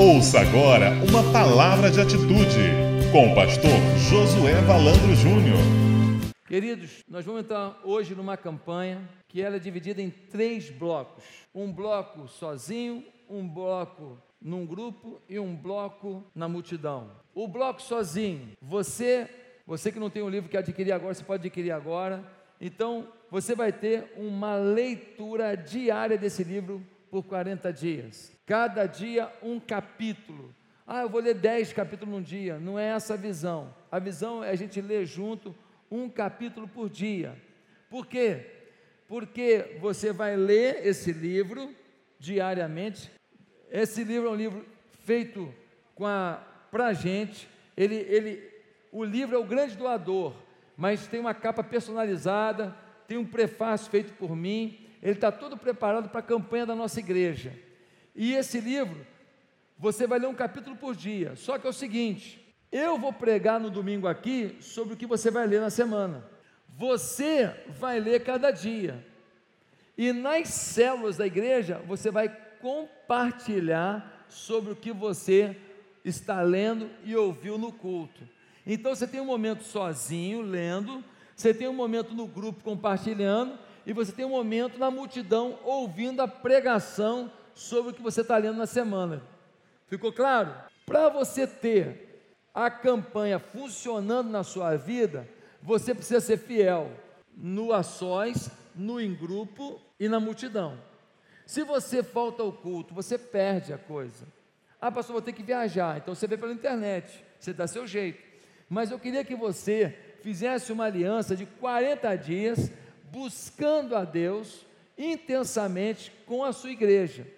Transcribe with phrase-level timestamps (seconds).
[0.00, 2.70] Ouça agora uma palavra de atitude
[3.10, 3.68] com o pastor
[4.08, 5.58] Josué Valandro Júnior.
[6.46, 11.72] Queridos, nós vamos entrar hoje numa campanha que ela é dividida em três blocos: um
[11.72, 17.10] bloco sozinho, um bloco num grupo e um bloco na multidão.
[17.34, 19.28] O bloco sozinho, você,
[19.66, 22.22] você que não tem o um livro que adquirir agora, você pode adquirir agora.
[22.60, 26.80] Então, você vai ter uma leitura diária desse livro
[27.10, 28.37] por 40 dias.
[28.48, 30.54] Cada dia um capítulo.
[30.86, 32.58] Ah, eu vou ler 10 capítulos num dia.
[32.58, 33.74] Não é essa a visão.
[33.92, 35.54] A visão é a gente ler junto
[35.90, 37.36] um capítulo por dia.
[37.90, 38.46] Por quê?
[39.06, 41.74] Porque você vai ler esse livro
[42.18, 43.10] diariamente.
[43.70, 44.64] Esse livro é um livro
[45.04, 45.54] feito
[46.70, 47.46] para a gente.
[47.76, 48.50] Ele, ele,
[48.90, 50.34] o livro é o grande doador,
[50.74, 52.74] mas tem uma capa personalizada,
[53.06, 56.98] tem um prefácio feito por mim ele está todo preparado para a campanha da nossa
[56.98, 57.52] igreja.
[58.20, 59.06] E esse livro,
[59.78, 61.36] você vai ler um capítulo por dia.
[61.36, 65.30] Só que é o seguinte: eu vou pregar no domingo aqui sobre o que você
[65.30, 66.28] vai ler na semana.
[66.76, 69.06] Você vai ler cada dia.
[69.96, 72.28] E nas células da igreja, você vai
[72.60, 75.56] compartilhar sobre o que você
[76.04, 78.28] está lendo e ouviu no culto.
[78.66, 81.04] Então você tem um momento sozinho lendo,
[81.36, 83.56] você tem um momento no grupo compartilhando,
[83.86, 88.36] e você tem um momento na multidão ouvindo a pregação sobre o que você está
[88.38, 89.20] lendo na semana.
[89.88, 90.54] Ficou claro?
[90.86, 95.28] Para você ter a campanha funcionando na sua vida,
[95.60, 96.90] você precisa ser fiel
[97.36, 100.78] no a sós, no em grupo e na multidão.
[101.44, 104.24] Se você falta ao culto, você perde a coisa.
[104.80, 105.98] Ah, pastor, vou ter que viajar.
[105.98, 108.22] Então você vê pela internet, você dá seu jeito.
[108.68, 112.70] Mas eu queria que você fizesse uma aliança de 40 dias
[113.10, 114.64] buscando a Deus
[114.96, 117.37] intensamente com a sua igreja.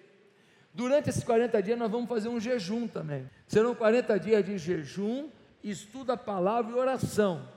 [0.73, 3.29] Durante esses 40 dias, nós vamos fazer um jejum também.
[3.47, 5.29] Serão 40 dias de jejum,
[5.63, 7.47] estudo a palavra e oração.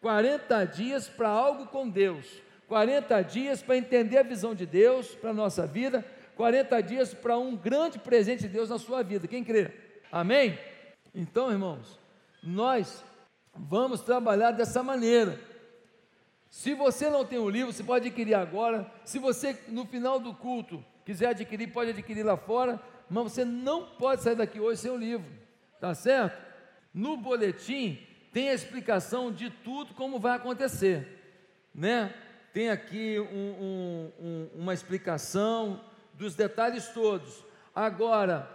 [0.00, 2.42] 40 dias para algo com Deus.
[2.68, 6.04] 40 dias para entender a visão de Deus para a nossa vida.
[6.36, 9.26] 40 dias para um grande presente de Deus na sua vida.
[9.26, 9.70] Quem crê?
[10.12, 10.58] Amém?
[11.14, 11.98] Então, irmãos,
[12.42, 13.02] nós
[13.54, 15.40] vamos trabalhar dessa maneira.
[16.50, 18.90] Se você não tem o livro, você pode adquirir agora.
[19.04, 22.80] Se você, no final do culto, quiser adquirir, pode adquirir lá fora.
[23.08, 25.26] Mas você não pode sair daqui hoje sem o livro.
[25.80, 26.42] Tá certo?
[26.92, 27.98] No boletim
[28.32, 31.06] tem a explicação de tudo como vai acontecer.
[31.74, 32.12] Né?
[32.52, 35.80] Tem aqui um, um, um, uma explicação
[36.14, 37.44] dos detalhes todos.
[37.74, 38.48] Agora,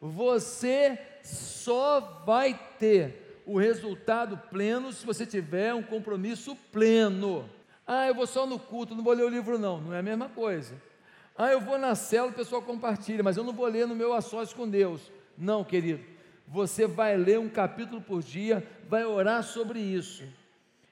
[0.00, 7.48] você só vai ter o resultado pleno se você tiver um compromisso pleno.
[7.86, 9.80] Ah, eu vou só no culto, não vou ler o livro, não.
[9.80, 10.74] Não é a mesma coisa.
[11.36, 14.12] Ah, eu vou na célula, o pessoal compartilha, mas eu não vou ler no meu
[14.12, 15.10] ações com Deus.
[15.36, 16.04] Não, querido.
[16.46, 20.22] Você vai ler um capítulo por dia, vai orar sobre isso.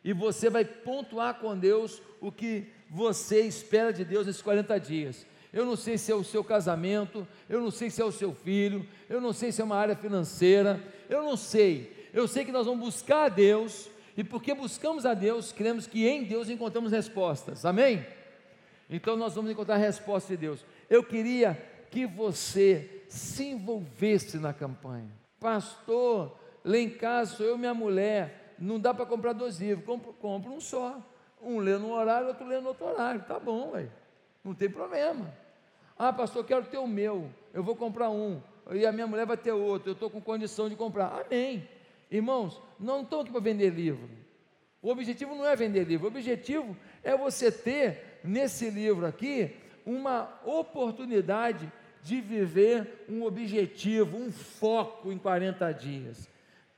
[0.02, 5.26] E você vai pontuar com Deus o que você espera de Deus nesses 40 dias.
[5.52, 8.34] Eu não sei se é o seu casamento, eu não sei se é o seu
[8.34, 12.52] filho, eu não sei se é uma área financeira, eu não sei eu sei que
[12.52, 16.92] nós vamos buscar a Deus, e porque buscamos a Deus, cremos que em Deus encontramos
[16.92, 18.04] respostas, amém?
[18.92, 20.64] Então nós vamos encontrar a resposta de Deus.
[20.88, 21.54] Eu queria
[21.90, 25.10] que você se envolvesse na campanha,
[25.40, 26.38] pastor.
[26.64, 30.12] Lá em casa sou eu e minha mulher, não dá para comprar dois livros, compro,
[30.12, 31.00] compro um só.
[31.42, 33.88] Um lê num horário, outro lê no outro horário, tá bom, ué.
[34.44, 35.34] não tem problema.
[35.98, 39.36] Ah, pastor, quero ter o meu, eu vou comprar um, e a minha mulher vai
[39.36, 41.24] ter outro, eu estou com condição de comprar.
[41.26, 41.68] Amém.
[42.08, 44.08] Irmãos, não estão aqui para vender livro.
[44.80, 50.32] O objetivo não é vender livro, o objetivo é você ter nesse livro aqui uma
[50.44, 51.70] oportunidade
[52.02, 56.28] de viver um objetivo, um foco em 40 dias.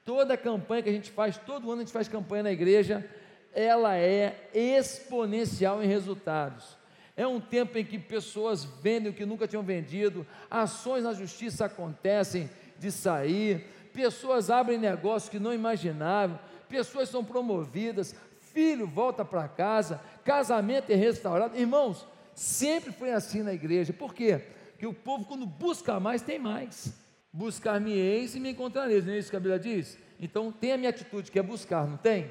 [0.04, 3.08] Toda campanha que a gente faz, todo ano a gente faz campanha na igreja,
[3.54, 6.76] ela é exponencial em resultados.
[7.16, 11.64] É um tempo em que pessoas vendem o que nunca tinham vendido, ações na justiça
[11.64, 16.38] acontecem de sair, pessoas abrem negócios que não imaginavam,
[16.68, 18.16] pessoas são promovidas,
[18.54, 21.58] filho volta para casa, casamento é restaurado.
[21.58, 23.92] Irmãos, sempre foi assim na igreja.
[23.92, 24.40] Por quê?
[24.70, 26.94] Porque o povo, quando busca mais, tem mais.
[27.32, 29.98] Buscar-me-eis e me encontrareis, não é isso que a Bíblia diz?
[30.20, 32.30] Então, tem a minha atitude, que é buscar, não tem?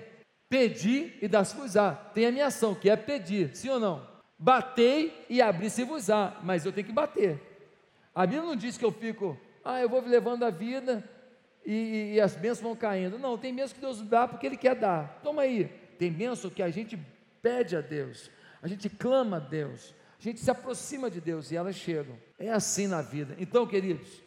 [0.50, 1.94] Pedir e dar-se-vos-á.
[1.94, 4.08] Tem a minha ação, que é pedir, sim ou não?
[4.40, 7.40] Batei e abri-se-vos-á, mas eu tenho que bater.
[8.16, 11.04] A Bíblia não diz que eu fico, ah, eu vou levando a vida
[11.66, 13.18] e, e, as bênçãos vão caindo.
[13.18, 15.20] Não, tem bênção que Deus dá porque Ele quer dar.
[15.24, 15.83] Toma aí.
[16.12, 16.98] Bênção que a gente
[17.42, 18.30] pede a Deus,
[18.62, 22.18] a gente clama a Deus, a gente se aproxima de Deus e elas chegam.
[22.40, 23.36] É assim na vida.
[23.38, 24.24] Então, queridos,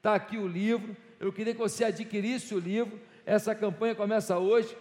[0.00, 0.96] Está aqui o livro.
[1.20, 2.98] Eu queria que você adquirisse o livro.
[3.26, 4.74] Essa campanha começa hoje.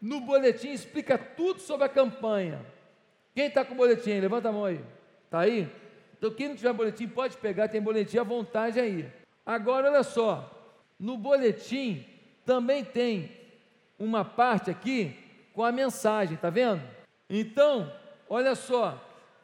[0.00, 2.64] No boletim explica tudo sobre a campanha.
[3.34, 4.20] Quem está com o boletim?
[4.20, 4.80] Levanta a mão aí.
[5.24, 5.68] Está aí?
[6.16, 9.10] Então, quem não tiver boletim, pode pegar, tem boletim à vontade aí.
[9.44, 10.56] Agora, olha só.
[10.96, 12.06] No boletim
[12.46, 13.32] também tem
[13.98, 15.16] uma parte aqui
[15.60, 16.80] com a mensagem, tá vendo?
[17.28, 17.92] Então,
[18.30, 18.98] olha só,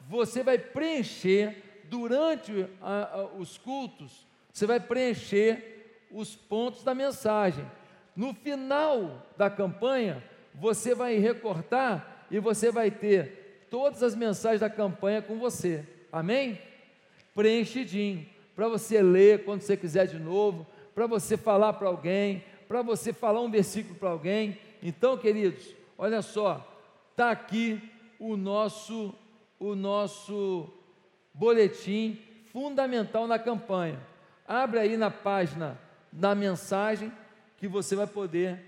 [0.09, 7.63] você vai preencher durante a, a, os cultos, você vai preencher os pontos da mensagem.
[8.15, 10.23] No final da campanha,
[10.55, 15.85] você vai recortar e você vai ter todas as mensagens da campanha com você.
[16.11, 16.59] Amém?
[17.35, 18.25] Preenchidinho,
[18.55, 20.65] para você ler quando você quiser de novo,
[20.95, 24.57] para você falar para alguém, para você falar um versículo para alguém.
[24.81, 26.65] Então, queridos, olha só,
[27.11, 27.81] está aqui
[28.19, 29.13] o nosso
[29.59, 30.71] o nosso
[31.33, 32.19] boletim
[32.51, 33.99] fundamental na campanha.
[34.47, 35.79] Abre aí na página
[36.11, 37.11] da mensagem
[37.57, 38.59] que você vai poder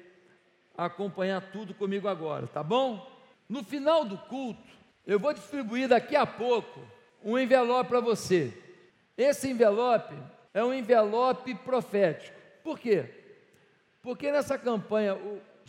[0.77, 3.07] acompanhar tudo comigo agora, tá bom?
[3.47, 4.69] No final do culto,
[5.05, 6.79] eu vou distribuir daqui a pouco
[7.23, 8.53] um envelope para você.
[9.17, 10.15] Esse envelope
[10.53, 12.37] é um envelope profético.
[12.63, 13.05] Por quê?
[14.01, 15.17] Porque nessa campanha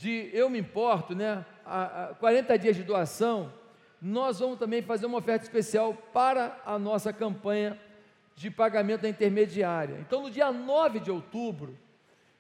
[0.01, 3.53] de Eu Me Importo, né, a, a 40 dias de doação,
[4.01, 7.79] nós vamos também fazer uma oferta especial para a nossa campanha
[8.35, 9.99] de pagamento da intermediária.
[10.01, 11.77] Então, no dia 9 de outubro,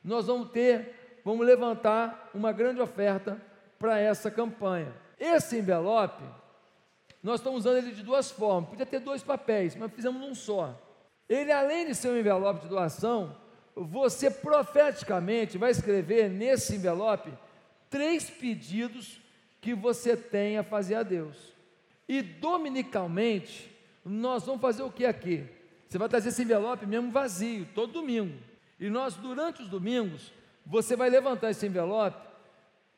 [0.02, 3.38] nós vamos ter, vamos levantar uma grande oferta
[3.78, 4.94] para essa campanha.
[5.18, 6.24] Esse envelope,
[7.22, 8.70] nós estamos usando ele de duas formas.
[8.70, 10.74] Podia ter dois papéis, mas fizemos um só.
[11.28, 13.36] Ele, além de ser um envelope de doação,
[13.76, 17.30] você profeticamente vai escrever nesse envelope
[17.90, 19.20] três pedidos
[19.60, 21.36] que você tem a fazer a Deus.
[22.08, 23.70] E dominicalmente,
[24.04, 25.44] nós vamos fazer o que aqui?
[25.86, 28.38] Você vai trazer esse envelope mesmo vazio, todo domingo.
[28.78, 30.32] E nós, durante os domingos,
[30.64, 32.28] você vai levantar esse envelope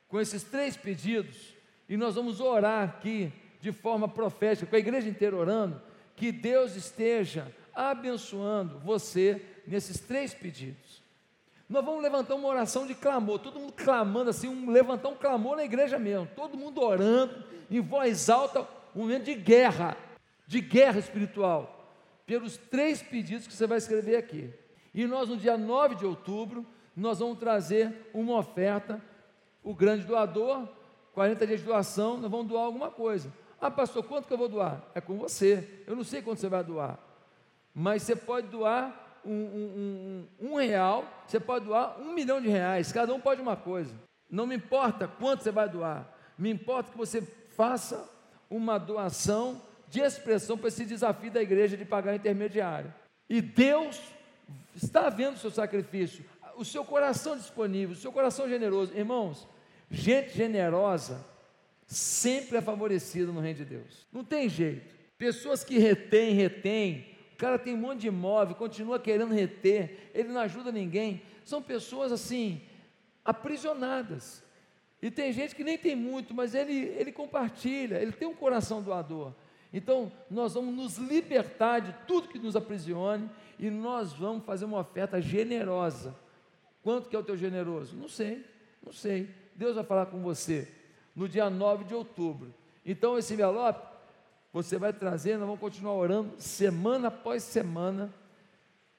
[0.08, 1.54] com esses três pedidos,
[1.88, 5.80] e nós vamos orar aqui de forma profética, com a igreja inteira orando,
[6.14, 11.01] que Deus esteja abençoando você nesses três pedidos.
[11.72, 15.56] Nós vamos levantar uma oração de clamor, todo mundo clamando assim, um, levantar um clamor
[15.56, 18.60] na igreja mesmo, todo mundo orando, em voz alta,
[18.94, 19.96] um momento de guerra,
[20.46, 21.88] de guerra espiritual,
[22.26, 24.52] pelos três pedidos que você vai escrever aqui.
[24.92, 29.00] E nós, no dia 9 de outubro, nós vamos trazer uma oferta,
[29.64, 30.68] o grande doador,
[31.14, 33.32] 40 dias de doação, nós vamos doar alguma coisa.
[33.58, 34.84] Ah, pastor, quanto que eu vou doar?
[34.94, 35.82] É com você.
[35.86, 36.98] Eu não sei quanto você vai doar.
[37.74, 42.48] Mas você pode doar um, um, um, um, real, você pode doar um milhão de
[42.48, 43.94] reais, cada um pode uma coisa.
[44.30, 47.22] Não me importa quanto você vai doar, me importa que você
[47.56, 48.08] faça
[48.50, 52.92] uma doação de expressão para esse desafio da igreja de pagar intermediário.
[53.28, 54.00] E Deus
[54.74, 56.24] está vendo o seu sacrifício,
[56.56, 58.92] o seu coração disponível, o seu coração generoso.
[58.94, 59.46] Irmãos,
[59.90, 61.24] gente generosa
[61.86, 64.06] sempre é favorecida no reino de Deus.
[64.12, 64.94] Não tem jeito.
[65.18, 67.11] Pessoas que retêm, retêm,
[67.42, 71.20] cara tem um monte de imóvel, continua querendo reter, ele não ajuda ninguém.
[71.44, 72.62] São pessoas assim,
[73.24, 74.44] aprisionadas.
[75.02, 78.80] E tem gente que nem tem muito, mas ele, ele compartilha, ele tem um coração
[78.80, 79.32] doador.
[79.72, 83.28] Então, nós vamos nos libertar de tudo que nos aprisione
[83.58, 86.14] e nós vamos fazer uma oferta generosa.
[86.80, 87.96] Quanto que é o teu generoso?
[87.96, 88.46] Não sei,
[88.84, 89.28] não sei.
[89.56, 90.68] Deus vai falar com você
[91.16, 92.54] no dia 9 de outubro.
[92.86, 93.91] Então, esse envelope
[94.52, 98.12] você vai trazer, nós vamos continuar orando semana após semana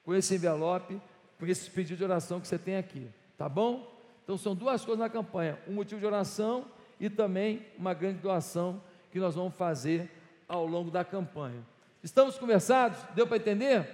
[0.04, 1.00] com esse envelope,
[1.38, 3.08] com esse pedido de oração que você tem aqui,
[3.38, 3.92] tá bom?
[4.24, 6.64] Então são duas coisas na campanha: um motivo de oração
[6.98, 8.82] e também uma grande doação
[9.12, 10.10] que nós vamos fazer
[10.48, 11.62] ao longo da campanha.
[12.02, 12.98] Estamos conversados?
[13.14, 13.88] Deu para entender?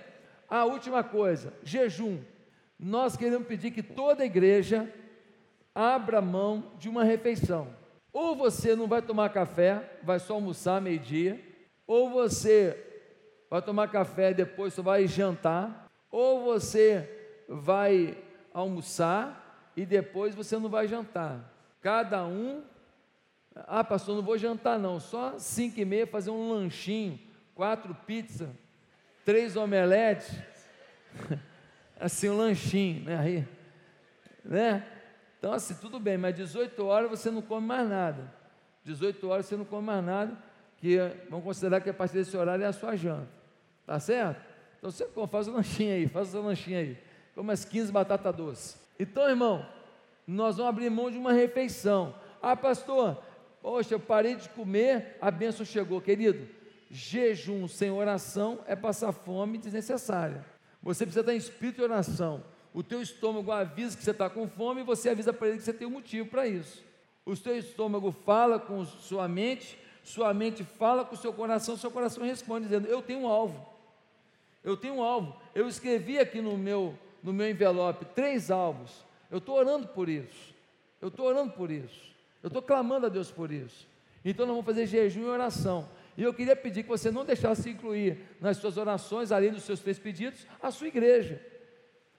[0.49, 2.19] A última coisa: jejum.
[2.79, 4.91] Nós queremos pedir que toda igreja
[5.75, 7.69] abra mão de uma refeição.
[8.13, 11.50] Ou você não vai tomar café, vai só almoçar meio-dia,
[11.91, 12.81] ou você
[13.51, 18.17] vai tomar café depois só vai jantar, ou você vai
[18.55, 21.53] almoçar e depois você não vai jantar.
[21.83, 22.63] Cada um,
[23.57, 27.19] ah, pastor, não vou jantar não, só cinco e meia fazer um lanchinho,
[27.57, 28.51] quatro pizzas,
[29.25, 30.33] três omeletes,
[31.99, 33.19] assim um lanchinho, né?
[33.19, 33.49] Aí,
[34.45, 34.87] né?
[35.41, 38.33] Então assim, tudo bem, mas 18 horas você não come mais nada.
[38.85, 40.50] 18 horas você não come mais nada
[40.81, 43.29] que vamos considerar que a partir desse horário é a sua janta.
[43.87, 44.41] Tá certo?
[44.79, 46.99] Então você faz o lanchinho aí, faz o seu lanchinho aí.
[47.35, 48.81] Com umas 15 batatas doces.
[48.99, 49.67] Então, irmão,
[50.27, 52.15] nós vamos abrir mão de uma refeição.
[52.41, 53.23] Ah, pastor,
[53.61, 56.01] poxa, eu parei de comer, a bênção chegou.
[56.01, 56.49] Querido,
[56.91, 60.45] jejum sem oração é passar fome desnecessária.
[60.83, 62.43] Você precisa estar em espírito de oração.
[62.73, 65.65] O teu estômago avisa que você está com fome e você avisa para ele que
[65.65, 66.83] você tem um motivo para isso.
[67.27, 71.91] O teu estômago fala com sua mente, sua mente fala com o seu coração, seu
[71.91, 73.67] coração responde dizendo: Eu tenho um alvo.
[74.63, 75.37] Eu tenho um alvo.
[75.55, 79.05] Eu escrevi aqui no meu, no meu envelope três alvos.
[79.31, 80.55] Eu estou orando por isso.
[81.01, 82.11] Eu estou orando por isso.
[82.43, 83.87] Eu estou clamando a Deus por isso.
[84.25, 85.89] Então nós vamos fazer jejum e oração.
[86.17, 89.81] E eu queria pedir que você não deixasse incluir nas suas orações, além dos seus
[89.81, 91.41] três pedidos, a sua igreja.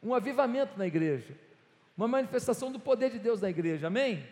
[0.02, 1.36] Um avivamento na igreja.
[1.96, 3.88] Uma manifestação do poder de Deus na igreja.
[3.88, 4.26] Amém?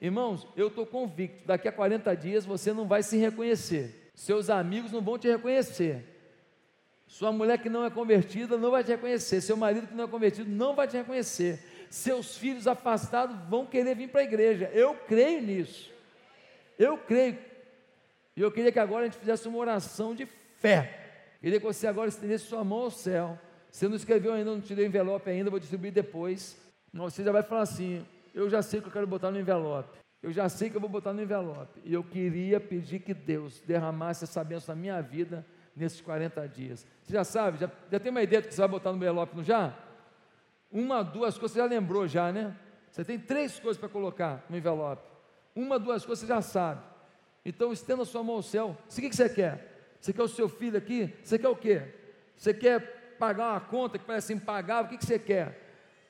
[0.00, 4.10] Irmãos, eu estou convicto, daqui a 40 dias você não vai se reconhecer.
[4.14, 6.04] Seus amigos não vão te reconhecer.
[7.06, 9.40] Sua mulher que não é convertida não vai te reconhecer.
[9.40, 11.60] Seu marido que não é convertido não vai te reconhecer.
[11.88, 14.70] Seus filhos afastados vão querer vir para a igreja.
[14.74, 15.90] Eu creio nisso.
[16.78, 17.38] Eu creio.
[18.36, 20.26] E eu queria que agora a gente fizesse uma oração de
[20.58, 21.36] fé.
[21.40, 23.38] Queria que você agora estendesse sua mão ao céu.
[23.70, 26.56] Você não escreveu ainda, não tirei envelope ainda, vou distribuir depois.
[26.92, 28.04] Você já vai falar assim:
[28.36, 29.98] eu já sei que eu quero botar no envelope.
[30.22, 31.80] Eu já sei que eu vou botar no envelope.
[31.82, 36.86] E eu queria pedir que Deus derramasse essa bênção na minha vida nesses 40 dias.
[37.02, 39.34] Você já sabe, já, já tem uma ideia do que você vai botar no envelope,
[39.34, 39.74] não já?
[40.70, 42.54] Uma, duas coisas, você já lembrou já, né?
[42.90, 45.10] Você tem três coisas para colocar no envelope.
[45.54, 46.82] Uma, duas coisas você já sabe.
[47.42, 48.76] Então estenda sua mão ao céu.
[48.86, 49.96] O que você quer?
[49.98, 51.14] Você quer o seu filho aqui?
[51.24, 51.82] Você quer o quê?
[52.36, 54.94] Você quer pagar uma conta que parece impagável?
[54.94, 55.58] O que você quer?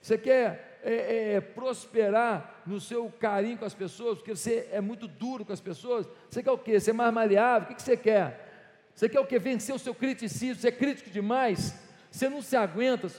[0.00, 4.80] Você quer é, é, é, prosperar no seu carinho com as pessoas, porque você é
[4.80, 6.78] muito duro com as pessoas, você quer o quê?
[6.78, 7.68] Ser mais maleável?
[7.68, 8.88] O que, você quer?
[8.94, 9.36] Você quer o quê?
[9.36, 11.74] Vencer o seu criticismo, você é crítico demais,
[12.08, 13.10] você não se aguenta,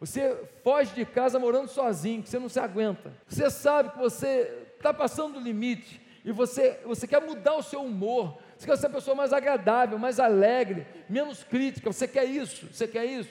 [0.00, 3.12] você foge de casa morando sozinho, que você não se aguenta.
[3.28, 7.84] Você sabe que você está passando do limite e você, você quer mudar o seu
[7.84, 8.36] humor.
[8.58, 11.92] Você quer ser uma pessoa mais agradável, mais alegre, menos crítica.
[11.92, 13.30] Você quer isso, você quer isso.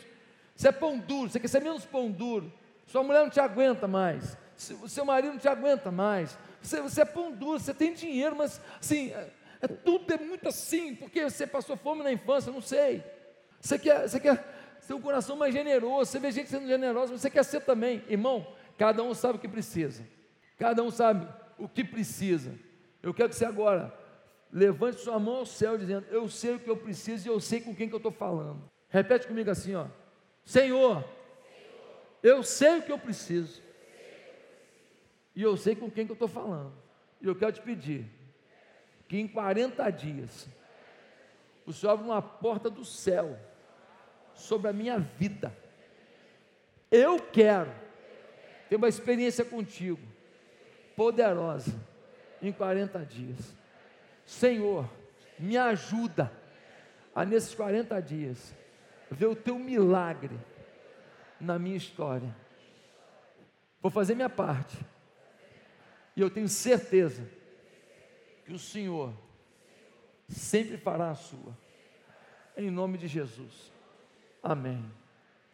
[0.56, 2.50] Você é pão duro, você quer ser menos pão duro.
[2.86, 4.38] Sua mulher não te aguenta mais.
[4.56, 6.38] Seu marido não te aguenta mais.
[6.62, 9.30] Você, você é pão duro, você tem dinheiro, mas assim, é,
[9.62, 13.04] é, tudo é muito assim, porque você passou fome na infância, não sei.
[13.60, 14.44] Você quer, você quer
[14.88, 18.04] ter um coração mais generoso, você vê gente sendo generosa, mas você quer ser também.
[18.08, 20.04] Irmão, cada um sabe o que precisa.
[20.58, 21.28] Cada um sabe
[21.58, 22.54] o que precisa.
[23.02, 23.94] Eu quero que você agora
[24.52, 27.60] levante sua mão ao céu dizendo: Eu sei o que eu preciso e eu sei
[27.60, 28.70] com quem que eu estou falando.
[28.90, 29.88] Repete comigo assim, ó.
[30.44, 31.04] Senhor,
[32.26, 33.62] eu sei o que eu preciso.
[35.36, 36.74] E eu sei com quem que eu estou falando.
[37.22, 38.06] E eu quero te pedir
[39.08, 40.48] que em 40 dias
[41.68, 43.38] o Senhor abra uma porta do céu
[44.34, 45.56] sobre a minha vida.
[46.90, 47.72] Eu quero
[48.70, 50.02] ter uma experiência contigo,
[50.96, 51.80] poderosa,
[52.42, 53.56] em 40 dias.
[54.26, 54.90] Senhor,
[55.38, 56.32] me ajuda
[57.14, 58.56] a nesses 40 dias
[59.12, 60.36] ver o teu milagre
[61.46, 62.36] na minha história.
[63.82, 64.78] Vou fazer minha parte.
[66.16, 67.30] E eu tenho certeza
[68.46, 69.14] que o Senhor
[70.28, 71.56] sempre fará a sua.
[72.58, 73.72] Em nome de Jesus.
[74.42, 74.84] Amém.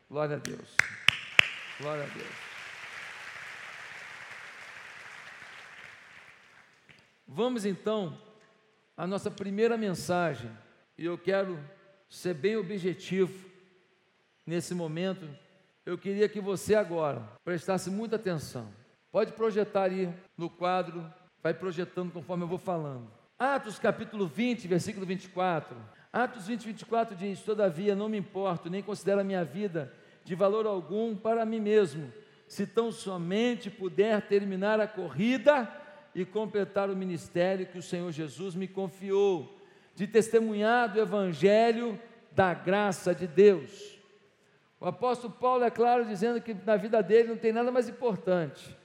[0.10, 0.75] Glória a Deus.
[1.79, 2.51] Glória a Deus.
[7.27, 8.21] Vamos então
[8.95, 10.51] à nossa primeira mensagem.
[10.98, 11.57] E eu quero
[12.10, 13.50] ser bem objetivo
[14.45, 15.27] nesse momento
[15.85, 18.67] eu queria que você agora prestasse muita atenção.
[19.11, 21.05] Pode projetar aí no quadro,
[21.41, 23.11] vai projetando conforme eu vou falando.
[23.38, 25.75] Atos capítulo 20, versículo 24.
[26.13, 29.91] Atos 20, 24 diz: Todavia não me importo, nem considero a minha vida
[30.23, 32.13] de valor algum para mim mesmo,
[32.47, 35.67] se tão somente puder terminar a corrida
[36.13, 39.57] e completar o ministério que o Senhor Jesus me confiou,
[39.95, 42.00] de testemunhar do Evangelho
[42.31, 44.00] da graça de Deus.
[44.81, 48.75] O apóstolo Paulo é claro dizendo que na vida dele não tem nada mais importante.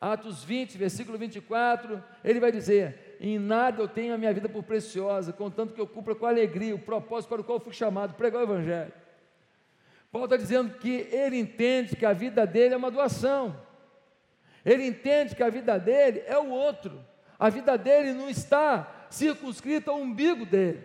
[0.00, 4.64] Atos 20, versículo 24, ele vai dizer: Em nada eu tenho a minha vida por
[4.64, 8.40] preciosa, contanto que eu cumpra com alegria o propósito para o qual fui chamado, pregar
[8.40, 8.92] o Evangelho.
[10.10, 13.56] Paulo está dizendo que ele entende que a vida dele é uma doação,
[14.64, 17.00] ele entende que a vida dele é o outro,
[17.38, 20.82] a vida dele não está circunscrita ao umbigo dele.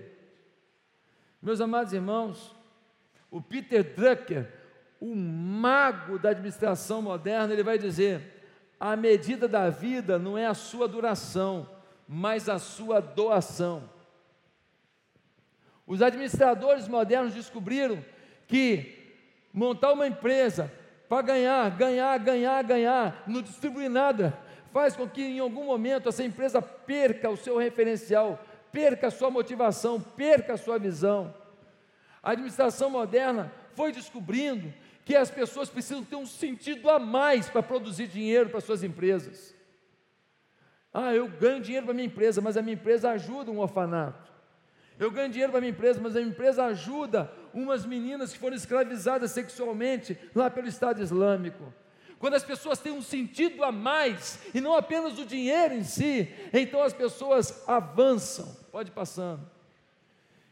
[1.42, 2.56] Meus amados irmãos,
[3.30, 4.52] o Peter Drucker,
[5.00, 8.22] o mago da administração moderna, ele vai dizer:
[8.80, 11.70] a medida da vida não é a sua duração,
[12.08, 13.90] mas a sua doação.
[15.86, 18.04] Os administradores modernos descobriram
[18.48, 19.14] que
[19.54, 20.72] montar uma empresa
[21.08, 24.38] para ganhar, ganhar, ganhar, ganhar, não distribuir nada,
[24.72, 29.32] faz com que em algum momento essa empresa perca o seu referencial, perca a sua
[29.32, 31.34] motivação, perca a sua visão.
[32.28, 34.74] A administração moderna foi descobrindo
[35.06, 39.56] que as pessoas precisam ter um sentido a mais para produzir dinheiro para suas empresas.
[40.94, 44.30] Ah, eu ganho dinheiro para minha empresa, mas a minha empresa ajuda um orfanato.
[45.00, 48.58] Eu ganho dinheiro para minha empresa, mas a minha empresa ajuda umas meninas que foram
[48.58, 51.74] escravizadas sexualmente lá pelo Estado Islâmico.
[52.20, 56.28] Quando as pessoas têm um sentido a mais e não apenas o dinheiro em si,
[56.52, 58.54] então as pessoas avançam.
[58.70, 59.50] Pode passando.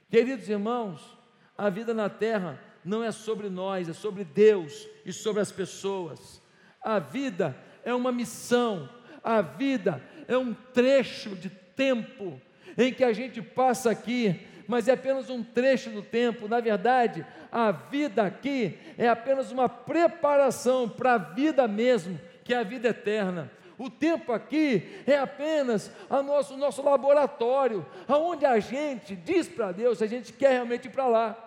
[0.09, 1.15] Queridos irmãos,
[1.57, 6.41] a vida na terra não é sobre nós, é sobre Deus e sobre as pessoas.
[6.81, 8.89] A vida é uma missão,
[9.23, 12.39] a vida é um trecho de tempo
[12.77, 16.47] em que a gente passa aqui, mas é apenas um trecho do tempo.
[16.47, 22.57] Na verdade, a vida aqui é apenas uma preparação para a vida mesmo, que é
[22.57, 23.51] a vida eterna.
[23.77, 29.97] O tempo aqui é apenas o nosso, nosso laboratório, onde a gente diz para Deus
[29.97, 31.44] se a gente quer realmente ir para lá.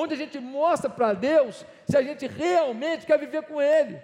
[0.00, 4.00] Onde a gente mostra para Deus se a gente realmente quer viver com Ele.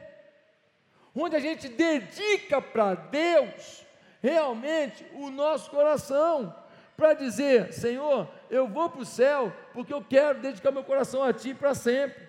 [1.15, 3.87] Onde a gente dedica para Deus
[4.21, 6.53] realmente o nosso coração
[6.97, 11.33] para dizer: Senhor, eu vou para o céu porque eu quero dedicar meu coração a
[11.33, 12.29] Ti para sempre.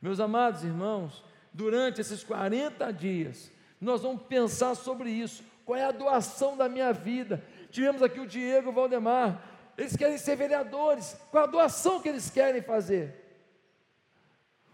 [0.00, 5.44] Meus amados irmãos, durante esses 40 dias, nós vamos pensar sobre isso.
[5.66, 7.44] Qual é a doação da minha vida?
[7.70, 9.55] Tivemos aqui o Diego Valdemar.
[9.76, 11.16] Eles querem ser vereadores.
[11.30, 13.14] Qual a doação que eles querem fazer?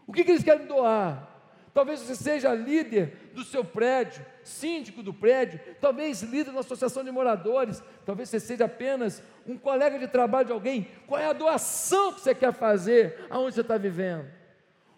[0.06, 1.28] O que, que eles querem doar?
[1.74, 7.10] Talvez você seja líder do seu prédio, síndico do prédio, talvez líder da associação de
[7.10, 10.88] moradores, talvez você seja apenas um colega de trabalho de alguém.
[11.06, 14.26] Qual é a doação que você quer fazer aonde você está vivendo?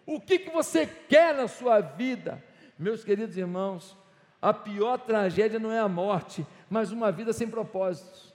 [0.05, 2.43] O que, que você quer na sua vida?
[2.77, 3.97] Meus queridos irmãos,
[4.41, 8.34] a pior tragédia não é a morte, mas uma vida sem propósitos.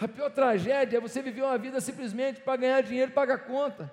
[0.00, 3.92] A pior tragédia é você viver uma vida simplesmente para ganhar dinheiro e pagar conta.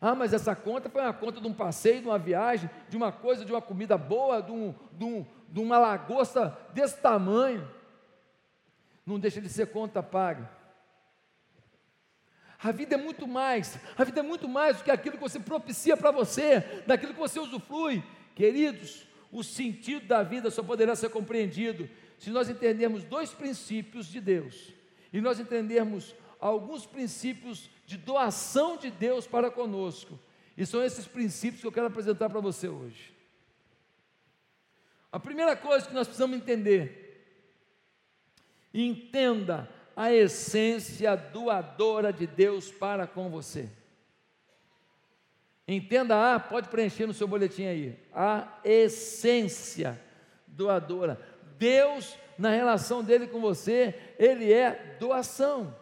[0.00, 3.12] Ah, mas essa conta foi uma conta de um passeio, de uma viagem, de uma
[3.12, 7.70] coisa, de uma comida boa, de, um, de, um, de uma lagosta desse tamanho.
[9.04, 10.50] Não deixa de ser conta paga.
[12.60, 15.38] A vida é muito mais, a vida é muito mais do que aquilo que você
[15.38, 18.02] propicia para você, daquilo que você usufrui.
[18.34, 21.88] Queridos, o sentido da vida só poderá ser compreendido
[22.22, 24.72] se nós entendermos dois princípios de Deus
[25.12, 30.16] e nós entendermos alguns princípios de doação de Deus para conosco.
[30.56, 33.12] E são esses princípios que eu quero apresentar para você hoje.
[35.10, 37.42] A primeira coisa que nós precisamos entender,
[38.72, 43.68] entenda a essência doadora de Deus para com você.
[45.66, 47.98] Entenda A, pode preencher no seu boletim aí.
[48.14, 50.00] A essência
[50.46, 51.31] doadora.
[51.62, 55.72] Deus, na relação dele com você, ele é doação.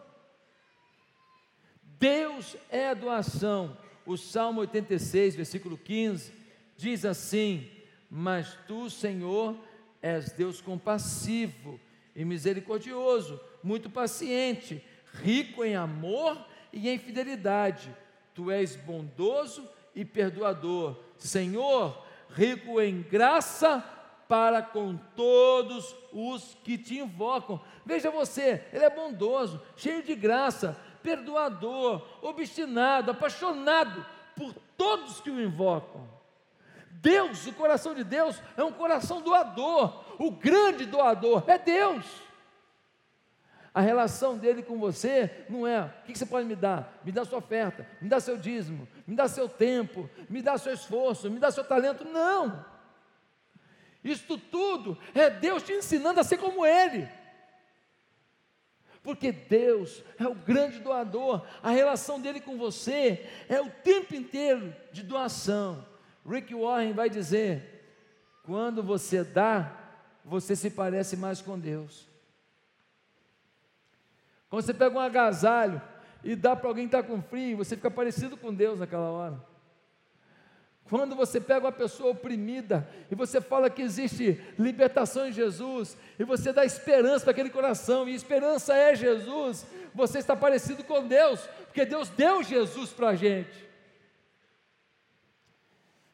[1.97, 3.75] Deus é doação.
[4.05, 6.31] O Salmo 86, versículo 15,
[6.77, 7.67] diz assim:
[8.11, 9.57] Mas tu, Senhor,
[10.03, 11.79] és Deus compassivo
[12.15, 17.89] e misericordioso, muito paciente, rico em amor e em fidelidade.
[18.35, 20.95] Tu és bondoso e perdoador.
[21.17, 23.83] Senhor, rico em graça
[24.31, 27.59] para com todos os que te invocam.
[27.85, 35.41] Veja você, ele é bondoso, cheio de graça perdoador, obstinado, apaixonado por todos que o
[35.41, 36.07] invocam.
[36.91, 42.05] Deus, o coração de Deus é um coração doador, o grande doador é Deus.
[43.73, 47.01] A relação dele com você não é o que você pode me dar?
[47.03, 50.73] Me dá sua oferta, me dá seu dízimo, me dá seu tempo, me dá seu
[50.73, 52.05] esforço, me dá seu talento.
[52.05, 52.71] Não.
[54.03, 57.07] Isto tudo é Deus te ensinando a ser como Ele
[59.03, 64.75] porque Deus é o grande doador, a relação dele com você é o tempo inteiro
[64.91, 65.85] de doação.
[66.27, 67.83] Rick Warren vai dizer:
[68.43, 69.75] quando você dá,
[70.23, 72.07] você se parece mais com Deus.
[74.49, 75.81] Quando você pega um agasalho
[76.23, 79.50] e dá para alguém que está com frio, você fica parecido com Deus naquela hora.
[80.91, 86.25] Quando você pega uma pessoa oprimida e você fala que existe libertação em Jesus, e
[86.25, 91.39] você dá esperança para aquele coração, e esperança é Jesus, você está parecido com Deus,
[91.67, 93.69] porque Deus deu Jesus para a gente.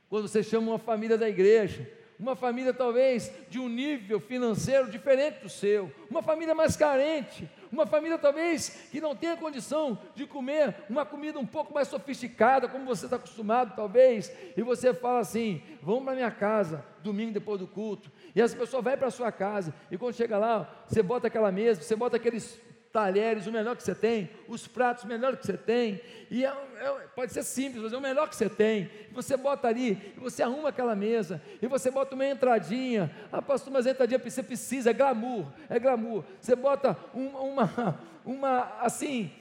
[0.08, 5.40] Quando você chama uma família da igreja, uma família talvez de um nível financeiro diferente
[5.40, 10.76] do seu, uma família mais carente, uma família talvez que não tenha condição de comer
[10.90, 15.62] uma comida um pouco mais sofisticada, como você está acostumado, talvez, e você fala assim:
[15.82, 19.74] vamos para minha casa, domingo depois do culto, e essa pessoa vai para sua casa,
[19.92, 22.60] e quando chega lá, você bota aquela mesa, você bota aqueles
[22.92, 26.54] talheres, o melhor que você tem, os pratos, o melhor que você tem, e é,
[26.80, 28.90] é, pode ser simples, mas é o melhor que você tem.
[29.12, 33.12] Você bota ali, você arruma aquela mesa, e você bota uma entradinha.
[33.32, 36.24] Ah, pastor, mas entradinha você precisa, é glamour, é glamour.
[36.40, 39.32] Você bota uma, uma, uma assim,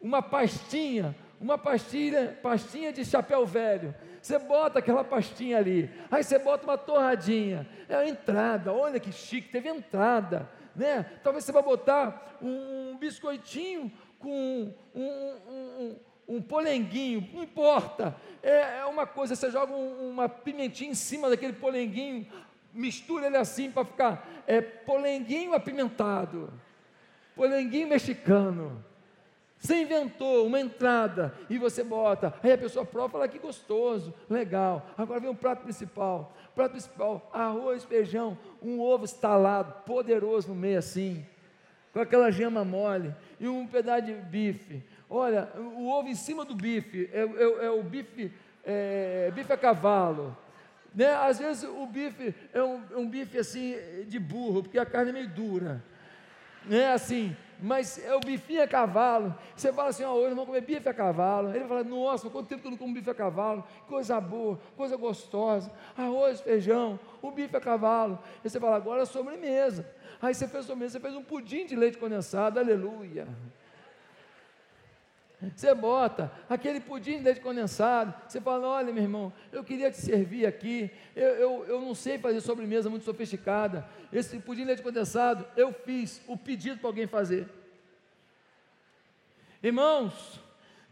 [0.00, 3.94] uma pastinha, uma pastilha, pastinha de chapéu velho.
[4.20, 9.12] Você bota aquela pastinha ali, aí você bota uma torradinha, é a entrada, olha que
[9.12, 10.48] chique, teve entrada
[10.78, 11.04] né?
[11.24, 15.02] Talvez você vá botar um, um biscoitinho com um,
[15.46, 15.96] um,
[16.28, 18.16] um, polenguinho, não importa.
[18.40, 22.26] É, é uma coisa, você joga uma pimentinha em cima daquele polenguinho,
[22.72, 26.52] mistura ele assim para ficar é, polenguinho apimentado,
[27.34, 28.84] polenguinho mexicano.
[29.58, 34.88] Você inventou uma entrada e você bota, aí a pessoa prova fala que gostoso, legal.
[34.96, 36.32] Agora vem o prato principal.
[36.54, 41.26] Prato principal, arroz, feijão, um ovo estalado, poderoso no meio assim,
[41.92, 44.82] com aquela gema mole e um pedaço de bife.
[45.10, 48.32] Olha, o ovo em cima do bife, é, é, é o bife,
[48.64, 50.36] é, bife a cavalo.
[50.94, 51.08] Né?
[51.14, 53.74] Às vezes o bife é um, é um bife assim
[54.06, 55.82] de burro, porque a carne é meio dura.
[56.64, 56.92] Né?
[56.92, 59.34] Assim, mas é o bifinho a cavalo.
[59.56, 61.54] Você fala assim, ó, hoje vamos comer bife a cavalo.
[61.54, 63.64] Ele fala, nossa, quanto tempo que eu não como bife a cavalo?
[63.88, 65.70] Coisa boa, coisa gostosa.
[65.96, 68.18] Arroz, feijão, o bife a cavalo.
[68.44, 69.88] E você fala, agora é sobremesa.
[70.20, 73.26] Aí você fez sobremesa, você fez um pudim de leite condensado, aleluia.
[75.54, 78.12] Você bota aquele pudim de leite condensado.
[78.28, 80.90] Você fala: Olha, meu irmão, eu queria te servir aqui.
[81.14, 83.88] Eu, eu, eu não sei fazer sobremesa muito sofisticada.
[84.12, 87.48] Esse pudim de leite condensado, eu fiz o pedido para alguém fazer.
[89.62, 90.40] Irmãos,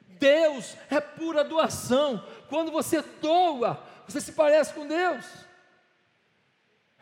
[0.07, 2.25] Deus é pura doação.
[2.49, 5.27] Quando você doa, você se parece com Deus.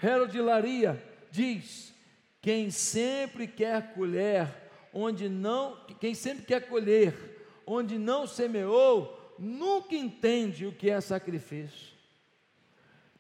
[0.03, 1.93] Harold Laria diz:
[2.41, 4.49] Quem sempre quer colher
[4.95, 7.34] onde não, quem sempre quer colher
[7.67, 11.95] onde não semeou, nunca entende o que é sacrifício.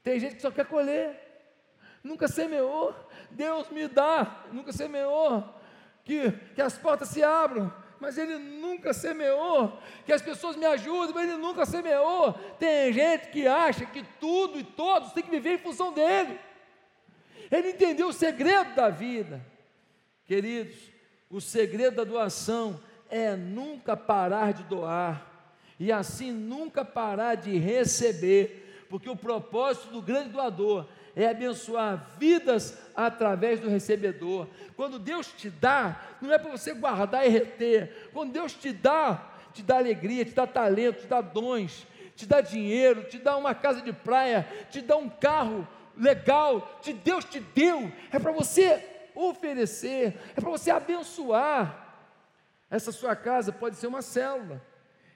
[0.02, 1.18] Tem gente que só quer colher,
[2.02, 2.94] nunca semeou,
[3.30, 5.42] Deus me dá, nunca semeou,
[6.04, 11.14] que, que as portas se abram, mas ele nunca semeou, que as pessoas me ajudem,
[11.14, 12.35] mas ele nunca semeou.
[12.59, 16.38] Tem gente que acha que tudo e todos tem que viver em função dele.
[17.50, 19.44] Ele entendeu o segredo da vida.
[20.26, 20.76] Queridos,
[21.30, 22.80] o segredo da doação
[23.11, 25.35] é nunca parar de doar
[25.79, 30.87] e assim nunca parar de receber, porque o propósito do grande doador
[31.17, 34.49] é abençoar vidas através do recebedor.
[34.77, 38.11] Quando Deus te dá, não é para você guardar e reter.
[38.12, 41.87] Quando Deus te dá, te dá alegria, te dá talento, te dá dons,
[42.17, 46.93] te dá dinheiro, te dá uma casa de praia, te dá um carro legal, te
[46.93, 48.83] Deus te deu, é para você
[49.14, 51.84] oferecer, é para você abençoar.
[52.74, 54.60] Essa sua casa pode ser uma célula.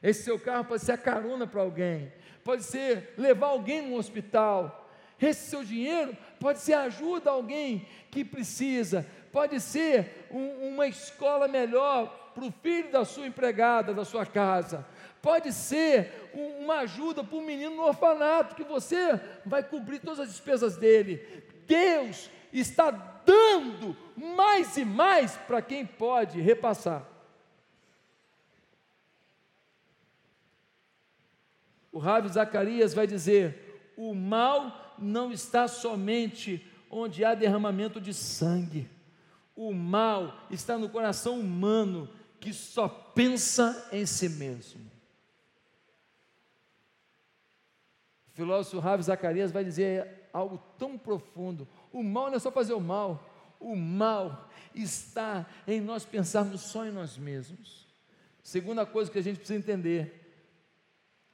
[0.01, 2.13] Esse seu carro pode ser a carona para alguém.
[2.45, 4.89] Pode ser levar alguém no hospital.
[5.21, 9.05] Esse seu dinheiro pode ser ajuda a alguém que precisa.
[9.33, 14.87] Pode ser um, uma escola melhor para o filho da sua empregada, da sua casa.
[15.21, 20.21] Pode ser um, uma ajuda para um menino no orfanato, que você vai cobrir todas
[20.21, 21.43] as despesas dele.
[21.67, 22.93] Deus está
[23.27, 27.18] dando mais e mais para quem pode repassar.
[31.91, 38.89] O Ravi Zacarias vai dizer: o mal não está somente onde há derramamento de sangue.
[39.57, 42.09] O mal está no coração humano
[42.41, 44.81] que só pensa em si mesmo.
[48.29, 52.75] O filósofo Ravi Zacarias vai dizer algo tão profundo: o mal não é só fazer
[52.75, 57.89] o mal, o mal está em nós pensarmos só em nós mesmos.
[58.43, 60.28] Segunda coisa que a gente precisa entender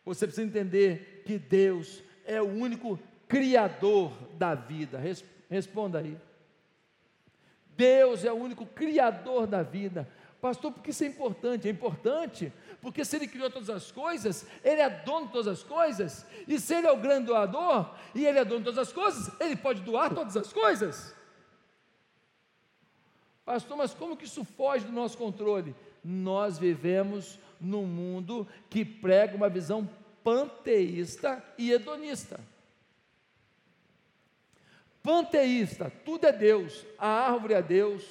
[0.04, 5.00] você precisa entender que Deus é o único criador da vida.
[5.48, 6.18] Responda aí.
[7.76, 10.08] Deus é o único criador da vida.
[10.40, 11.66] Pastor, por que isso é importante?
[11.66, 15.62] É importante porque se Ele criou todas as coisas, Ele é dono de todas as
[15.62, 18.92] coisas, e se Ele é o grande doador, e Ele é dono de todas as
[18.92, 21.14] coisas, Ele pode doar todas as coisas.
[23.42, 25.74] Pastor, mas como que isso foge do nosso controle?
[26.04, 29.88] Nós vivemos num mundo que prega uma visão
[30.22, 32.40] panteísta e hedonista.
[35.02, 38.02] Panteísta, tudo é Deus, a árvore é Deus,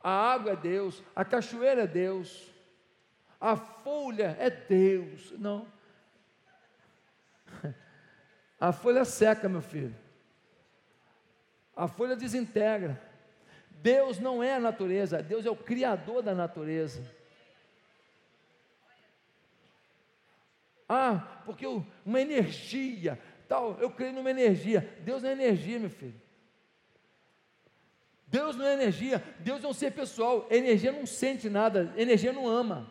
[0.00, 2.48] A água é Deus, a cachoeira é Deus,
[3.40, 5.32] a folha é Deus.
[5.38, 5.66] Não.
[8.60, 9.94] A folha seca, meu filho.
[11.76, 13.00] A folha desintegra.
[13.70, 17.00] Deus não é a natureza, Deus é o criador da natureza.
[20.88, 24.98] Ah, porque uma energia, tal, eu creio numa energia.
[25.04, 26.20] Deus não é energia, meu filho.
[28.26, 30.46] Deus não é energia, Deus é um ser pessoal.
[30.50, 32.90] Energia não sente nada, energia não ama.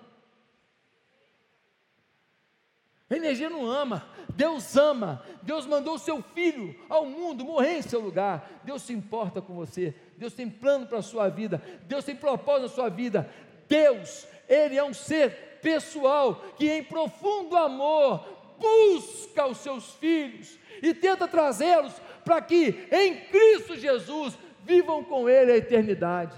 [3.10, 5.24] Energia não ama, Deus ama.
[5.42, 8.62] Deus mandou o seu filho ao mundo morrer em seu lugar.
[8.64, 9.96] Deus se importa com você.
[10.18, 11.62] Deus tem plano para a sua vida.
[11.84, 13.30] Deus tem propósito na sua vida.
[13.68, 18.24] Deus, Ele é um ser pessoal que, em profundo amor,
[18.60, 21.94] busca os seus filhos e tenta trazê-los
[22.24, 26.38] para que, em Cristo Jesus, vivam com Ele a eternidade.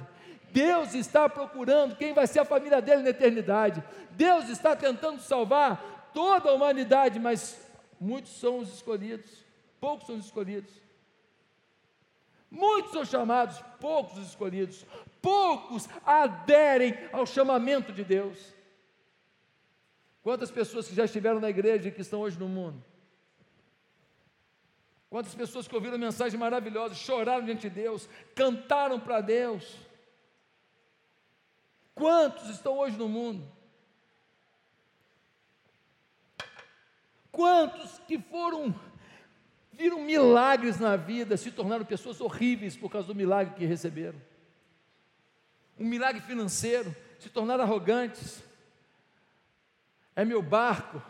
[0.52, 3.84] Deus está procurando quem vai ser a família dele na eternidade.
[4.12, 7.60] Deus está tentando salvar toda a humanidade, mas
[8.00, 9.30] muitos são os escolhidos,
[9.80, 10.74] poucos são os escolhidos.
[12.52, 14.86] Muitos são chamados, poucos os escolhidos.
[15.22, 18.40] Poucos aderem ao chamamento de Deus.
[20.30, 22.86] Quantas pessoas que já estiveram na igreja e que estão hoje no mundo?
[25.10, 29.76] Quantas pessoas que ouviram mensagem maravilhosa, choraram diante de Deus, cantaram para Deus?
[31.96, 33.52] Quantos estão hoje no mundo?
[37.32, 38.80] Quantos que foram,
[39.74, 44.22] viram milagres na vida, se tornaram pessoas horríveis por causa do milagre que receberam?
[45.76, 48.48] Um milagre financeiro, se tornaram arrogantes.
[50.20, 51.02] É meu barco.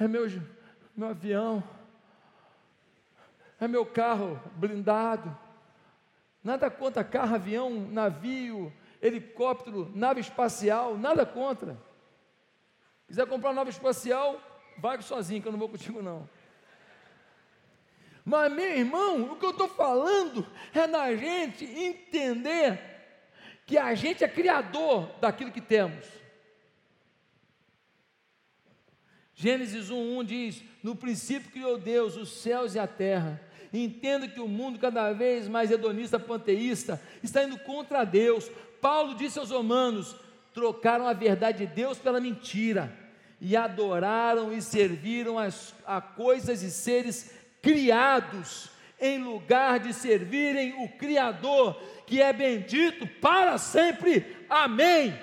[0.00, 0.26] É meu,
[0.96, 1.62] meu avião.
[3.60, 5.38] É meu carro blindado.
[6.42, 11.76] Nada contra carro, avião, navio, helicóptero, nave espacial, nada contra.
[13.06, 14.40] Quiser comprar uma nave espacial,
[14.78, 16.26] vai sozinho, que eu não vou contigo não.
[18.28, 22.76] Mas, meu irmão, o que eu estou falando é na gente entender
[23.64, 26.04] que a gente é criador daquilo que temos.
[29.32, 33.40] Gênesis 1:1 diz: No princípio criou Deus os céus e a terra.
[33.72, 38.50] Entenda que o mundo cada vez mais hedonista, panteísta, está indo contra Deus.
[38.80, 40.16] Paulo disse aos romanos:
[40.52, 42.92] trocaram a verdade de Deus pela mentira
[43.40, 47.35] e adoraram e serviram as, a coisas e seres
[47.66, 51.74] criados, em lugar de servirem o Criador,
[52.06, 54.46] que é bendito para sempre.
[54.48, 55.18] Amém.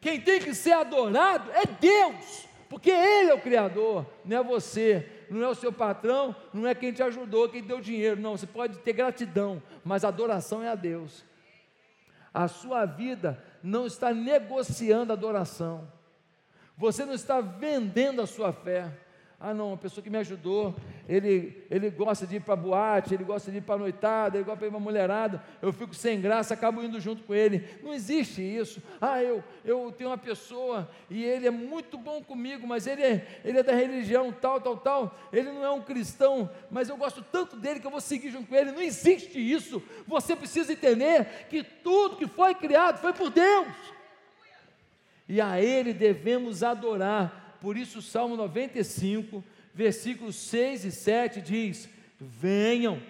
[0.00, 5.08] Quem tem que ser adorado é Deus, porque Ele é o Criador, não é você
[5.30, 8.46] não é o seu patrão, não é quem te ajudou, quem deu dinheiro, não, você
[8.46, 11.24] pode ter gratidão, mas adoração é a Deus.
[12.34, 15.90] A sua vida não está negociando adoração,
[16.76, 18.92] você não está vendendo a sua fé,
[19.44, 20.72] ah, não, uma pessoa que me ajudou,
[21.08, 24.60] ele, ele gosta de ir para boate, ele gosta de ir para noitada, ele gosta
[24.60, 27.68] de ir para mulherada, eu fico sem graça, acabo indo junto com ele.
[27.82, 28.80] Não existe isso.
[29.00, 33.40] Ah, eu, eu tenho uma pessoa e ele é muito bom comigo, mas ele é,
[33.44, 35.18] ele é da religião tal, tal, tal.
[35.32, 38.48] Ele não é um cristão, mas eu gosto tanto dele que eu vou seguir junto
[38.48, 38.70] com ele.
[38.70, 39.82] Não existe isso.
[40.06, 43.66] Você precisa entender que tudo que foi criado foi por Deus.
[45.28, 51.88] E a Ele devemos adorar por isso, o Salmo 95, versículos 6 e 7 diz:
[52.20, 53.00] Venham,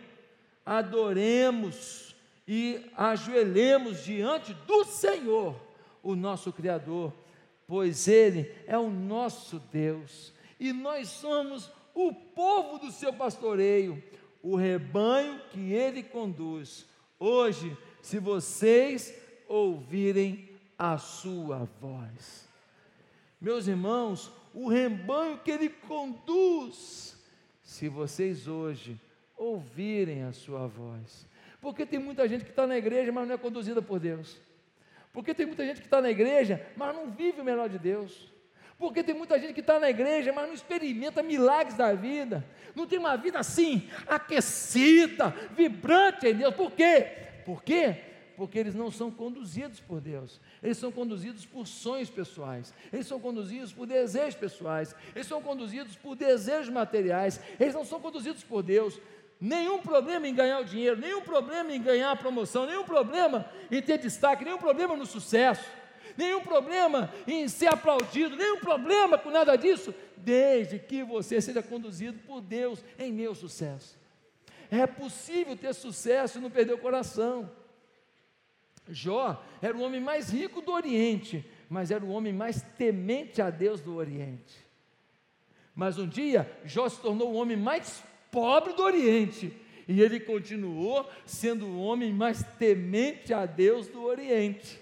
[0.64, 2.14] adoremos
[2.46, 5.56] e ajoelhemos diante do Senhor,
[6.02, 7.12] o nosso Criador,
[7.66, 14.00] pois Ele é o nosso Deus e nós somos o povo do seu pastoreio,
[14.40, 16.86] o rebanho que Ele conduz.
[17.18, 19.12] Hoje, se vocês
[19.48, 22.48] ouvirem a sua voz.
[23.40, 27.16] Meus irmãos, o rebanho que ele conduz.
[27.62, 29.00] Se vocês hoje
[29.36, 31.26] ouvirem a sua voz,
[31.60, 34.36] porque tem muita gente que está na igreja, mas não é conduzida por Deus.
[35.12, 38.32] Porque tem muita gente que está na igreja, mas não vive o melhor de Deus.
[38.78, 42.44] Porque tem muita gente que está na igreja, mas não experimenta milagres da vida.
[42.74, 46.54] Não tem uma vida assim, aquecida, vibrante em Deus.
[46.54, 47.06] Por quê?
[47.44, 48.11] Por quê?
[48.36, 53.18] Porque eles não são conduzidos por Deus eles são conduzidos por sonhos pessoais, eles são
[53.18, 58.62] conduzidos por desejos pessoais, eles são conduzidos por desejos materiais, eles não são conduzidos por
[58.62, 59.00] Deus.
[59.40, 63.82] Nenhum problema em ganhar o dinheiro, nenhum problema em ganhar a promoção, nenhum problema em
[63.82, 65.68] ter destaque, nenhum problema no sucesso.
[66.14, 72.18] nenhum problema em ser aplaudido, nenhum problema com nada disso, desde que você seja conduzido
[72.26, 73.98] por Deus em meu sucesso.
[74.70, 77.50] É possível ter sucesso e não perder o coração.
[78.88, 83.50] Jó era o homem mais rico do Oriente, mas era o homem mais temente a
[83.50, 84.56] Deus do Oriente.
[85.74, 89.52] Mas um dia, Jó se tornou o homem mais pobre do Oriente,
[89.88, 94.80] e ele continuou sendo o homem mais temente a Deus do Oriente.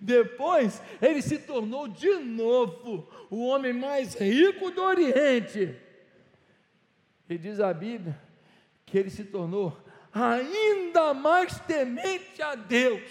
[0.00, 5.74] Depois, ele se tornou de novo o homem mais rico do Oriente.
[7.28, 8.20] E diz a Bíblia
[8.84, 9.76] que ele se tornou
[10.14, 13.02] ainda mais temente a Deus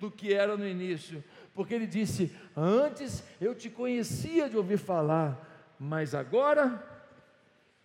[0.00, 1.22] do que era no início,
[1.54, 5.38] porque ele disse: Antes eu te conhecia de ouvir falar,
[5.78, 6.84] mas agora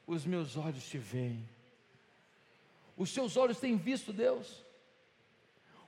[0.07, 1.47] os meus olhos te veem.
[2.97, 4.63] Os seus olhos têm visto Deus,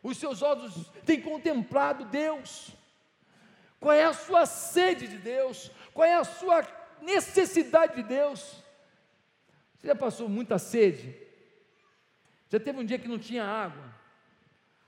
[0.03, 2.71] os seus olhos têm contemplado Deus.
[3.79, 5.71] Qual é a sua sede de Deus?
[5.93, 6.65] Qual é a sua
[7.01, 8.63] necessidade de Deus?
[9.77, 11.26] Você já passou muita sede?
[12.49, 13.83] Já teve um dia que não tinha água?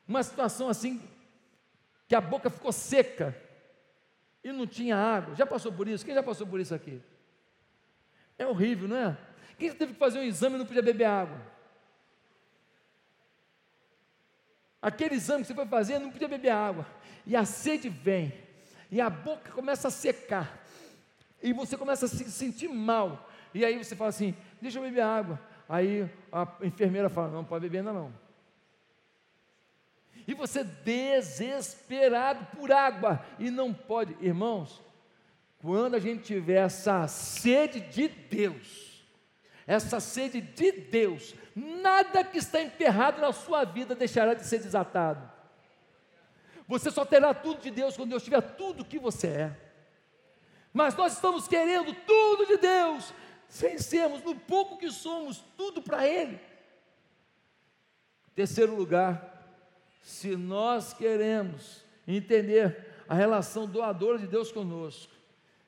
[0.07, 1.01] Uma situação assim,
[2.07, 3.35] que a boca ficou seca
[4.43, 5.35] e não tinha água.
[5.35, 6.05] Já passou por isso?
[6.05, 7.01] Quem já passou por isso aqui?
[8.37, 9.17] É horrível, não é?
[9.57, 11.39] Quem já teve que fazer um exame e não podia beber água?
[14.81, 16.87] Aquele exame que você foi fazer, não podia beber água.
[17.25, 18.33] E a sede vem.
[18.89, 20.63] E a boca começa a secar.
[21.43, 23.29] E você começa a se sentir mal.
[23.53, 25.39] E aí você fala assim: deixa eu beber água.
[25.69, 28.11] Aí a enfermeira fala: não, pode beber ainda não.
[30.27, 34.81] E você desesperado por água e não pode, irmãos.
[35.61, 39.05] Quando a gente tiver essa sede de Deus,
[39.67, 45.29] essa sede de Deus, nada que está emperrado na sua vida deixará de ser desatado.
[46.67, 49.57] Você só terá tudo de Deus quando Deus tiver tudo que você é.
[50.71, 53.13] Mas nós estamos querendo tudo de Deus,
[53.49, 56.39] sem sermos, no pouco que somos, tudo para Ele.
[58.35, 59.57] Terceiro lugar,
[60.01, 65.11] se nós queremos entender a relação doadora de Deus conosco,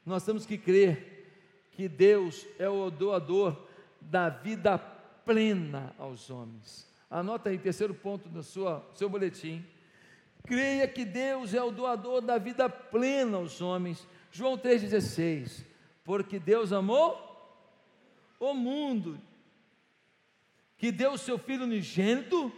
[0.05, 3.67] nós temos que crer que Deus é o doador
[3.99, 6.87] da vida plena aos homens.
[7.09, 9.65] Anota aí, terceiro ponto do seu boletim.
[10.45, 14.07] Creia que Deus é o doador da vida plena aos homens.
[14.31, 15.65] João 3,16.
[16.03, 17.30] Porque Deus amou
[18.41, 19.21] o mundo,
[20.75, 22.51] que deu o seu Filho unigênito,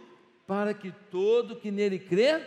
[0.46, 2.42] para que todo que nele crê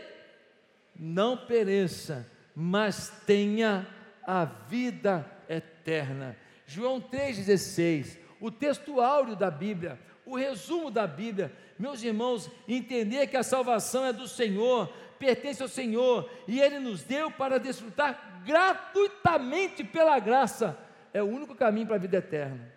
[0.95, 3.87] não pereça, mas tenha
[4.25, 6.35] a vida eterna.
[6.65, 11.53] João 3,16, o texto áureo da Bíblia, o resumo da Bíblia.
[11.77, 17.03] Meus irmãos, entender que a salvação é do Senhor, pertence ao Senhor, e Ele nos
[17.03, 20.75] deu para desfrutar gratuitamente pela graça,
[21.13, 22.76] é o único caminho para a vida eterna.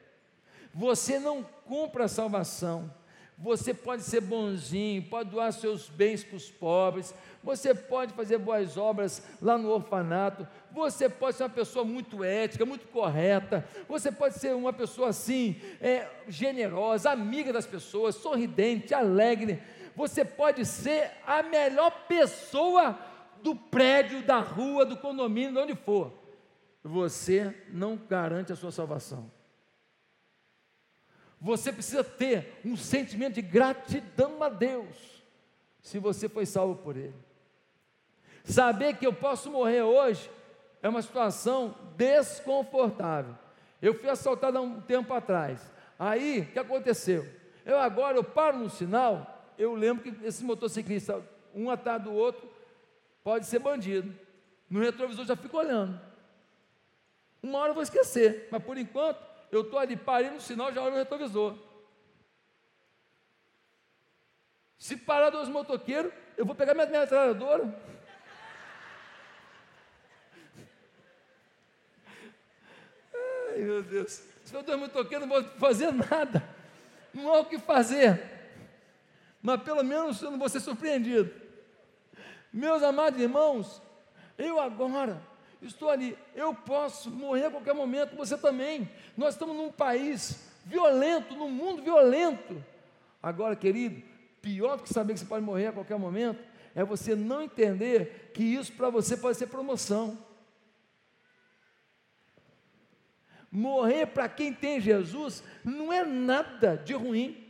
[0.75, 2.91] Você não compra a salvação.
[3.43, 8.77] Você pode ser bonzinho, pode doar seus bens para os pobres, você pode fazer boas
[8.77, 14.35] obras lá no orfanato, você pode ser uma pessoa muito ética, muito correta, você pode
[14.35, 19.63] ser uma pessoa assim, é, generosa, amiga das pessoas, sorridente, alegre,
[19.97, 22.99] você pode ser a melhor pessoa
[23.43, 26.13] do prédio, da rua, do condomínio, de onde for.
[26.85, 29.40] Você não garante a sua salvação.
[31.41, 34.95] Você precisa ter um sentimento de gratidão a Deus,
[35.81, 37.15] se você foi salvo por Ele.
[38.45, 40.31] Saber que eu posso morrer hoje
[40.83, 43.35] é uma situação desconfortável.
[43.81, 45.61] Eu fui assaltado há um tempo atrás.
[45.99, 47.27] Aí, o que aconteceu?
[47.65, 51.23] Eu agora, eu paro no sinal, eu lembro que esse motociclista,
[51.55, 52.49] um atrás do outro,
[53.23, 54.15] pode ser bandido.
[54.69, 56.01] No retrovisor já fico olhando.
[57.43, 60.81] Uma hora eu vou esquecer, mas por enquanto eu estou ali, parei no sinal, já
[60.81, 61.57] olho no retrovisor.
[64.79, 67.65] Se parar dois motoqueiros, eu vou pegar minha metralhadora.
[73.15, 74.23] Ai, meu Deus.
[74.45, 76.43] Se for dois motoqueiros, não vou fazer nada.
[77.13, 78.23] Não há o que fazer.
[79.43, 81.31] Mas pelo menos eu não vou ser surpreendido.
[82.53, 83.83] Meus amados irmãos,
[84.39, 85.21] eu agora
[85.69, 88.89] estou ali, eu posso morrer a qualquer momento, você também.
[89.17, 92.65] Nós estamos num país violento, num mundo violento.
[93.23, 94.03] Agora, querido,
[94.41, 96.43] pior do que saber que você pode morrer a qualquer momento,
[96.75, 100.19] é você não entender que isso para você pode ser promoção.
[103.51, 107.47] Morrer para quem tem Jesus não é nada de ruim.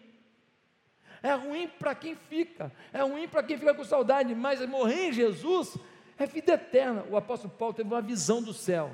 [1.22, 5.12] É ruim para quem fica, é ruim para quem fica com saudade, mas morrer em
[5.12, 5.76] Jesus
[6.20, 7.02] É vida eterna.
[7.10, 8.92] O apóstolo Paulo teve uma visão do céu.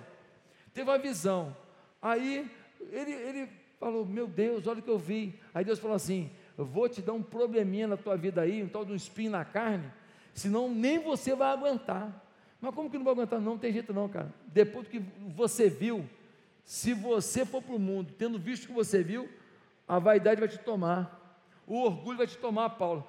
[0.72, 1.56] Teve uma visão.
[2.00, 2.48] Aí
[2.92, 3.48] ele, ele
[3.80, 5.34] falou: Meu Deus, olha o que eu vi.
[5.52, 8.68] Aí Deus falou assim: Eu vou te dar um probleminha na tua vida aí, um
[8.68, 9.92] tal de um espinho na carne,
[10.32, 12.24] senão nem você vai aguentar.
[12.60, 13.40] Mas como que não vai aguentar?
[13.40, 14.32] Não, não tem jeito não, cara.
[14.46, 15.02] Depois do que
[15.34, 16.08] você viu,
[16.62, 19.28] se você for para o mundo, tendo visto o que você viu,
[19.88, 21.42] a vaidade vai te tomar.
[21.66, 23.04] O orgulho vai te tomar, Paulo.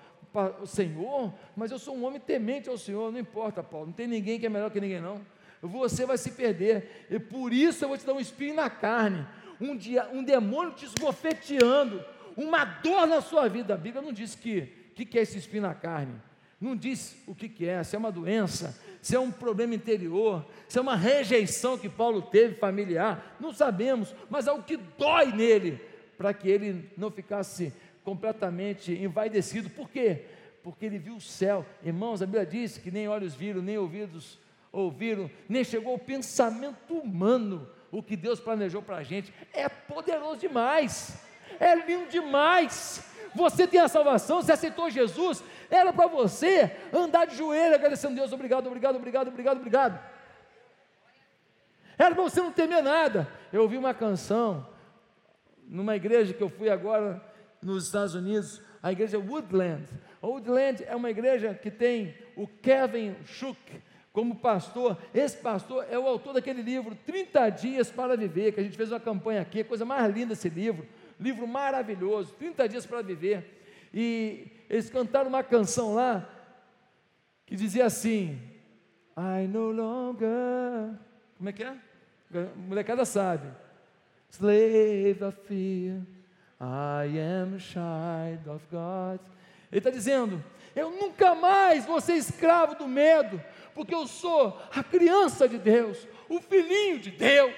[0.62, 4.08] O Senhor, mas eu sou um homem temente ao Senhor, não importa, Paulo, não tem
[4.08, 5.20] ninguém que é melhor que ninguém, não.
[5.62, 9.26] Você vai se perder, e por isso eu vou te dar um espinho na carne,
[9.60, 12.04] um, dia, um demônio te esbofeteando,
[12.36, 13.74] uma dor na sua vida.
[13.74, 16.16] A Bíblia não diz que que, que é esse espinho na carne,
[16.60, 20.44] não diz o que, que é, se é uma doença, se é um problema interior,
[20.68, 25.32] se é uma rejeição que Paulo teve familiar, não sabemos, mas é o que dói
[25.32, 25.80] nele,
[26.18, 27.72] para que ele não ficasse
[28.08, 29.70] completamente envaidecido.
[29.70, 30.24] Por quê?
[30.64, 31.66] Porque ele viu o céu.
[31.84, 34.40] Irmãos, a Bíblia diz que nem olhos viram, nem ouvidos
[34.72, 39.34] ouviram, nem chegou ao pensamento humano o que Deus planejou para a gente.
[39.52, 41.22] É poderoso demais,
[41.60, 43.04] é lindo demais.
[43.36, 48.20] Você tem a salvação, você aceitou Jesus, era para você andar de joelho agradecendo a
[48.20, 50.00] Deus, obrigado, obrigado, obrigado, obrigado, obrigado.
[51.98, 53.28] Era para você não temer nada.
[53.52, 54.66] Eu ouvi uma canção
[55.68, 57.27] numa igreja que eu fui agora
[57.62, 59.86] nos Estados Unidos, a igreja Woodland.
[60.22, 63.82] Woodland é uma igreja que tem o Kevin Shook
[64.12, 64.98] como pastor.
[65.14, 68.92] Esse pastor é o autor daquele livro 30 dias para viver, que a gente fez
[68.92, 70.88] uma campanha aqui, coisa mais linda esse livro.
[71.20, 73.90] Livro maravilhoso, 30 dias para viver.
[73.94, 76.28] E eles cantaram uma canção lá
[77.46, 78.40] que dizia assim:
[79.18, 80.98] I no longer.
[81.38, 81.70] Como é que é?
[81.70, 83.48] A molecada sabe.
[84.30, 86.02] Slave of fear
[86.60, 89.20] I am child of God.
[89.72, 90.44] Ele está dizendo:
[90.76, 93.42] Eu nunca mais vou ser escravo do medo,
[93.76, 97.56] porque eu sou a criança de Deus, o filhinho de Deus,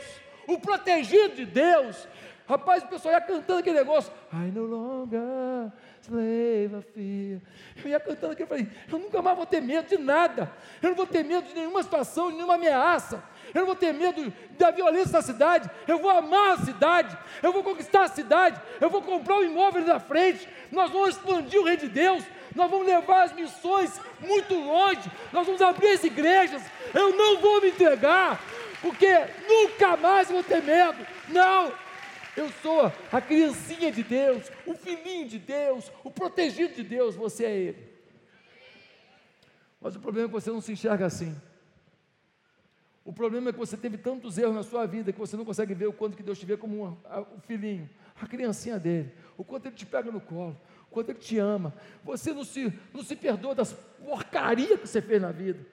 [0.48, 2.08] o protegido de Deus.
[2.48, 4.12] Rapaz, o pessoal ia cantando aquele negócio.
[4.34, 5.72] I no longer
[6.02, 7.40] slave of fear.
[7.84, 10.52] Eu ia cantando aquilo, eu falei, eu nunca mais vou ter medo de nada.
[10.82, 13.24] Eu não vou ter medo de nenhuma situação, de nenhuma ameaça
[13.54, 17.52] eu não vou ter medo da violência da cidade, eu vou amar a cidade, eu
[17.52, 21.64] vou conquistar a cidade, eu vou comprar um imóvel da frente, nós vamos expandir o
[21.64, 22.24] reino de Deus,
[22.56, 26.62] nós vamos levar as missões muito longe, nós vamos abrir as igrejas,
[26.94, 28.40] eu não vou me entregar,
[28.82, 29.08] porque
[29.48, 31.72] nunca mais vou ter medo, não,
[32.36, 37.46] eu sou a criancinha de Deus, o filhinho de Deus, o protegido de Deus, você
[37.46, 37.90] é Ele.
[39.82, 41.36] Mas o problema é que você não se enxerga assim.
[43.04, 45.74] O problema é que você teve tantos erros na sua vida que você não consegue
[45.74, 46.98] ver o quanto que Deus te vê como um,
[47.36, 47.90] o filhinho,
[48.20, 51.74] a criancinha dele, o quanto ele te pega no colo, o quanto ele te ama.
[52.04, 55.66] Você não se, não se perdoa das porcarias que você fez na vida.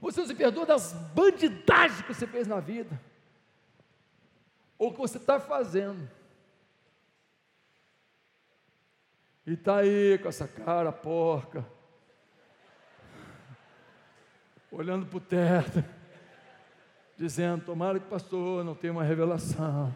[0.00, 2.98] Você não se perdoa das bandidagens que você fez na vida.
[4.78, 6.08] Ou que você está fazendo.
[9.46, 11.66] E está aí com essa cara porca
[14.70, 15.84] olhando para o teto,
[17.16, 19.94] dizendo: Tomara que pastor não tenha uma revelação.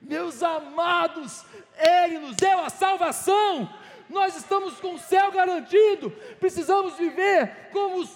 [0.00, 1.46] Meus amados,
[1.78, 3.72] Ele nos deu a salvação,
[4.08, 8.10] nós estamos com o céu garantido, precisamos viver como os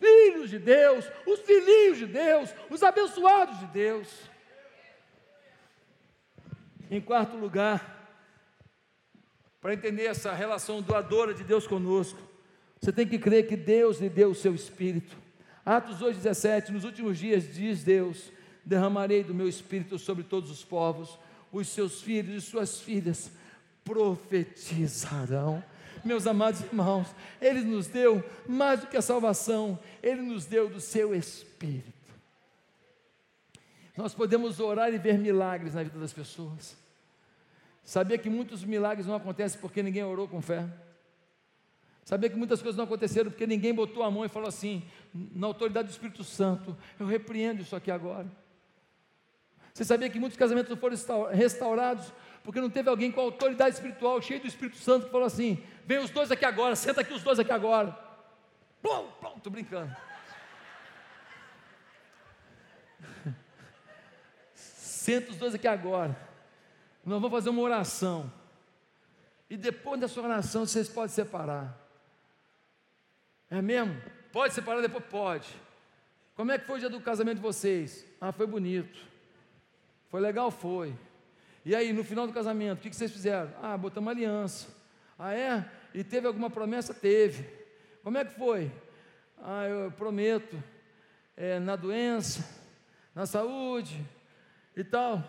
[0.00, 4.08] filhos de Deus, os filhinhos de Deus, os abençoados de Deus.
[6.90, 7.93] Em quarto lugar,
[9.64, 12.20] para entender essa relação doadora de Deus conosco,
[12.78, 15.16] você tem que crer que Deus lhe deu o seu Espírito.
[15.64, 18.30] Atos 2,17: Nos últimos dias, diz Deus:
[18.62, 21.18] derramarei do meu Espírito sobre todos os povos,
[21.50, 23.32] os seus filhos e suas filhas
[23.82, 25.64] profetizarão.
[26.04, 27.08] Meus amados irmãos,
[27.40, 31.90] Ele nos deu mais do que a salvação, Ele nos deu do seu Espírito.
[33.96, 36.83] Nós podemos orar e ver milagres na vida das pessoas.
[37.84, 40.66] Sabia que muitos milagres não acontecem porque ninguém orou com fé?
[42.04, 44.82] Sabia que muitas coisas não aconteceram porque ninguém botou a mão e falou assim,
[45.12, 48.26] na autoridade do Espírito Santo, eu repreendo isso aqui agora.
[49.72, 50.96] Você sabia que muitos casamentos não foram
[51.30, 52.12] restaurados
[52.42, 55.98] porque não teve alguém com autoridade espiritual, cheio do Espírito Santo, que falou assim: vem
[55.98, 57.98] os dois aqui agora, senta aqui os dois aqui agora.
[58.82, 59.96] Plum, plum, tô brincando.
[64.54, 66.33] Senta os dois aqui agora.
[67.04, 68.32] Nós vamos fazer uma oração.
[69.50, 71.78] E depois dessa oração vocês podem separar.
[73.50, 74.00] É mesmo?
[74.32, 75.04] Pode separar depois?
[75.04, 75.48] Pode.
[76.34, 78.04] Como é que foi o dia do casamento de vocês?
[78.20, 78.98] Ah, foi bonito.
[80.08, 80.50] Foi legal?
[80.50, 80.94] Foi.
[81.64, 83.52] E aí, no final do casamento, o que vocês fizeram?
[83.62, 84.68] Ah, botamos aliança.
[85.18, 85.70] Ah, é?
[85.92, 86.92] E teve alguma promessa?
[86.92, 87.48] Teve.
[88.02, 88.72] Como é que foi?
[89.38, 90.62] Ah, eu prometo,
[91.36, 92.44] é, na doença,
[93.14, 94.04] na saúde
[94.76, 95.22] e tal,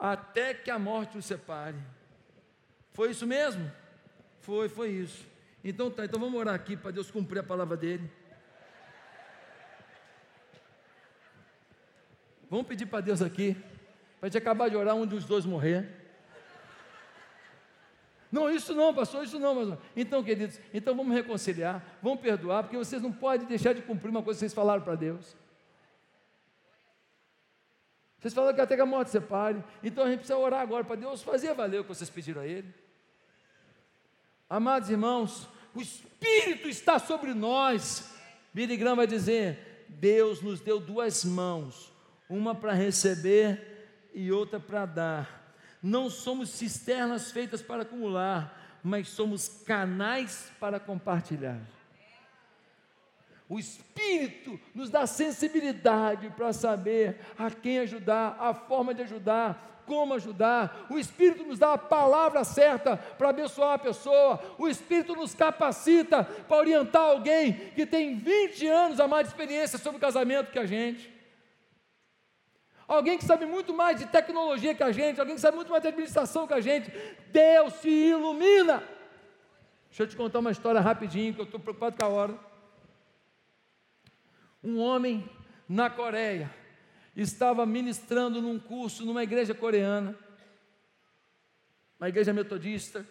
[0.00, 1.76] até que a morte o separe.
[2.92, 3.70] Foi isso mesmo?
[4.40, 5.26] Foi, foi isso.
[5.62, 8.10] Então tá, então vamos orar aqui para Deus cumprir a palavra dele.
[12.48, 13.56] Vamos pedir para Deus aqui,
[14.18, 15.88] para gente acabar de orar, um dos dois morrer.
[18.32, 19.78] Não, isso não, pastor, isso não.
[19.94, 24.22] Então, queridos, então vamos reconciliar, vamos perdoar, porque vocês não podem deixar de cumprir uma
[24.22, 25.36] coisa que vocês falaram para Deus.
[28.20, 29.64] Vocês falaram que até que a morte separe.
[29.82, 32.46] Então a gente precisa orar agora para Deus fazer valer o que vocês pediram a
[32.46, 32.72] Ele.
[34.48, 38.12] Amados irmãos, o Espírito está sobre nós.
[38.52, 41.90] Billy Graham vai dizer: Deus nos deu duas mãos,
[42.28, 45.54] uma para receber e outra para dar.
[45.82, 51.58] Não somos cisternas feitas para acumular, mas somos canais para compartilhar.
[53.50, 60.14] O Espírito nos dá sensibilidade para saber a quem ajudar, a forma de ajudar, como
[60.14, 65.34] ajudar, o Espírito nos dá a palavra certa para abençoar a pessoa, o Espírito nos
[65.34, 70.58] capacita para orientar alguém que tem 20 anos a mais de experiência sobre casamento que
[70.60, 71.12] a gente.
[72.86, 75.82] Alguém que sabe muito mais de tecnologia que a gente, alguém que sabe muito mais
[75.82, 76.88] de administração que a gente.
[77.32, 78.80] Deus se ilumina.
[79.88, 82.49] Deixa eu te contar uma história rapidinho, que eu estou preocupado com a hora.
[84.62, 85.28] Um homem
[85.68, 86.50] na Coreia,
[87.16, 90.16] estava ministrando num curso numa igreja coreana,
[91.98, 93.06] uma igreja metodista,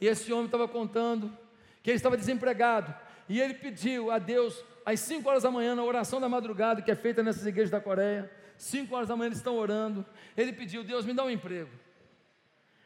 [0.00, 1.36] e esse homem estava contando
[1.82, 2.94] que ele estava desempregado,
[3.28, 6.90] e ele pediu a Deus, às 5 horas da manhã, na oração da madrugada, que
[6.90, 10.04] é feita nessas igrejas da Coreia, 5 horas da manhã eles estão orando,
[10.36, 11.70] ele pediu, Deus me dá um emprego.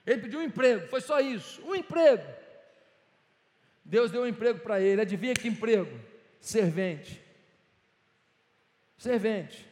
[0.07, 2.25] Ele pediu um emprego, foi só isso, um emprego.
[3.85, 5.99] Deus deu um emprego para ele, adivinha que emprego?
[6.41, 7.29] Servente
[8.99, 9.67] servente.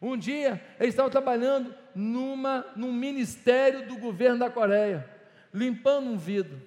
[0.00, 5.06] Um dia ele estava trabalhando numa, num ministério do governo da Coreia,
[5.52, 6.60] limpando um vidro.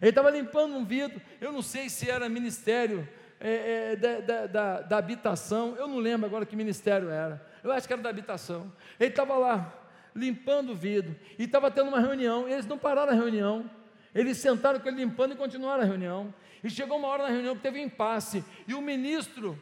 [0.00, 3.06] Ele estava limpando um vidro, eu não sei se era ministério
[3.38, 7.86] é, é, da, da, da, habitação, eu não lembro agora que ministério era, eu acho
[7.86, 8.72] que era da habitação.
[8.98, 9.72] Ele estava lá,
[10.14, 13.70] limpando o vidro, e estava tendo uma reunião, eles não pararam a reunião,
[14.14, 16.32] eles sentaram com ele limpando e continuaram a reunião.
[16.62, 18.44] E chegou uma hora na reunião que teve um impasse.
[18.66, 19.58] E o ministro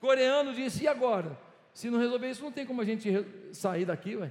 [0.00, 1.38] coreano disse: E agora?
[1.72, 3.08] Se não resolver isso, não tem como a gente
[3.52, 4.30] sair daqui, ué.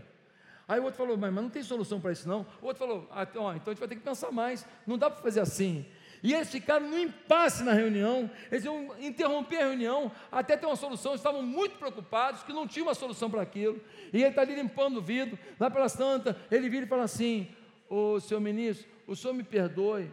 [0.68, 2.46] Aí o outro falou: Mas, não tem solução para isso, não.
[2.62, 4.66] O outro falou: ah, então, então a gente vai ter que pensar mais.
[4.86, 5.86] Não dá para fazer assim.
[6.24, 10.76] E eles ficaram no impasse na reunião, eles iam interromper a reunião até ter uma
[10.76, 13.82] solução, estavam muito preocupados, que não tinha uma solução para aquilo.
[14.14, 17.48] E ele está ali limpando o vidro, lá pela santa, ele vira e fala assim:
[17.92, 20.10] Ô senhor ministro, o senhor me perdoe,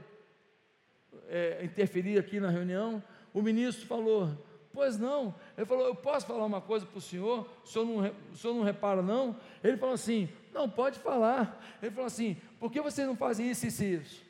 [1.28, 3.00] é, interferir aqui na reunião.
[3.32, 4.36] O ministro falou:
[4.72, 5.32] Pois não.
[5.56, 7.48] Ele falou: Eu posso falar uma coisa para o senhor?
[7.62, 9.38] O senhor, não, não repara, não?
[9.62, 11.64] Ele falou assim: Não, pode falar.
[11.80, 14.26] Ele falou assim: Por que vocês não fazem isso e isso?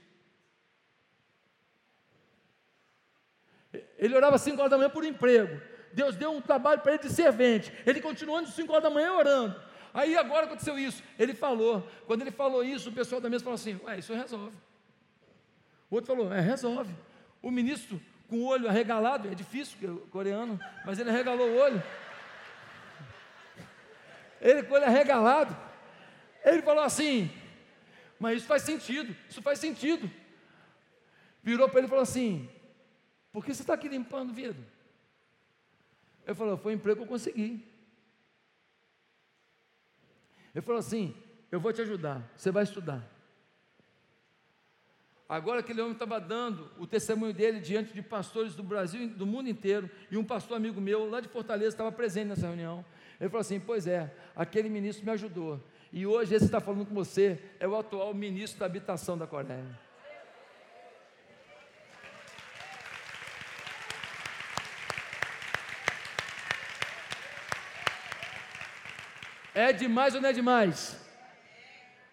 [3.97, 5.59] Ele orava às 5 horas da manhã por emprego.
[5.95, 7.73] Deus deu um trabalho para ele de servente.
[7.87, 9.68] Ele continuou às 5 horas da manhã orando.
[9.93, 11.03] Aí agora aconteceu isso.
[11.19, 11.89] Ele falou.
[12.07, 14.57] Quando ele falou isso, o pessoal da mesa falou assim: Ué, isso resolve.
[15.91, 16.95] O outro falou: é, resolve.
[17.43, 21.83] O ministro, com o olho arregalado, é difícil, é coreano, mas ele arregalou o olho.
[24.41, 25.57] Ele com o olho arregalado.
[26.45, 27.31] Ele falou assim:
[28.19, 30.11] mas isso faz sentido, isso faz sentido.
[31.43, 32.49] Virou para ele e falou assim:
[33.33, 34.65] por que você está aqui limpando o vidro?
[36.27, 37.65] Ele falou: foi um emprego que eu consegui.
[40.59, 41.15] Ele falou assim:
[41.53, 43.09] eu vou te ajudar, você vai estudar.
[45.29, 49.49] Agora aquele homem estava dando o testemunho dele diante de pastores do Brasil, do mundo
[49.49, 52.85] inteiro, e um pastor amigo meu lá de Fortaleza estava presente nessa reunião.
[53.21, 55.63] Ele falou assim: Pois é, aquele ministro me ajudou.
[55.93, 59.65] E hoje esse está falando com você é o atual ministro da habitação da Coreia.
[69.67, 70.97] É demais ou não é demais?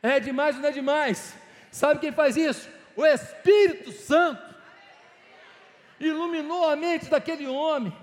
[0.01, 1.35] É demais ou não é demais?
[1.71, 2.67] Sabe quem faz isso?
[2.95, 4.55] o Espírito Santo
[5.99, 7.93] iluminou a mente daquele homem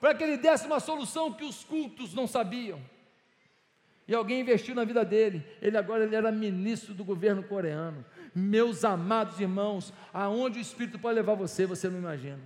[0.00, 2.80] para que ele desse uma solução que os cultos não sabiam.
[4.08, 5.46] E alguém investiu na vida dele.
[5.60, 8.04] Ele agora ele era ministro do governo coreano.
[8.34, 12.40] Meus amados irmãos, aonde o Espírito pode levar você, você não imagina.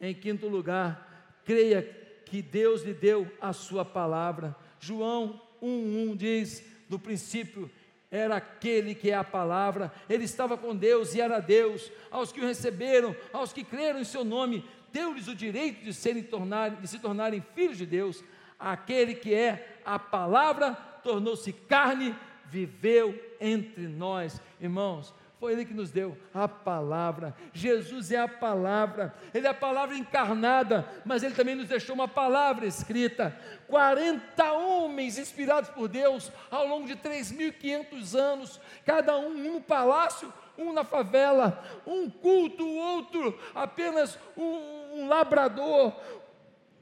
[0.00, 1.82] Em quinto lugar, creia
[2.28, 4.54] que Deus lhe deu a sua palavra.
[4.78, 7.70] João 1:1 diz: "No princípio
[8.10, 11.92] era aquele que é a palavra, ele estava com Deus e era Deus.
[12.10, 16.22] Aos que o receberam, aos que creram em seu nome, deu-lhes o direito de, serem
[16.22, 18.24] tornar, de se tornarem filhos de Deus.
[18.58, 22.14] Aquele que é a palavra tornou-se carne,
[22.46, 24.40] viveu entre nós.
[24.58, 27.34] Irmãos, foi Ele que nos deu a palavra.
[27.52, 32.08] Jesus é a palavra, Ele é a palavra encarnada, mas Ele também nos deixou uma
[32.08, 33.36] palavra escrita.
[33.68, 40.32] 40 homens inspirados por Deus ao longo de 3.500 anos, cada um em um palácio,
[40.56, 45.94] um na favela, um culto, o outro apenas um, um labrador,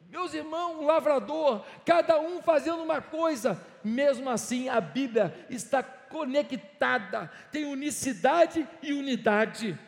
[0.08, 7.30] meus irmãos, um lavrador, cada um fazendo uma coisa, mesmo assim a Bíblia está conectada,
[7.50, 9.78] tem unicidade e unidade.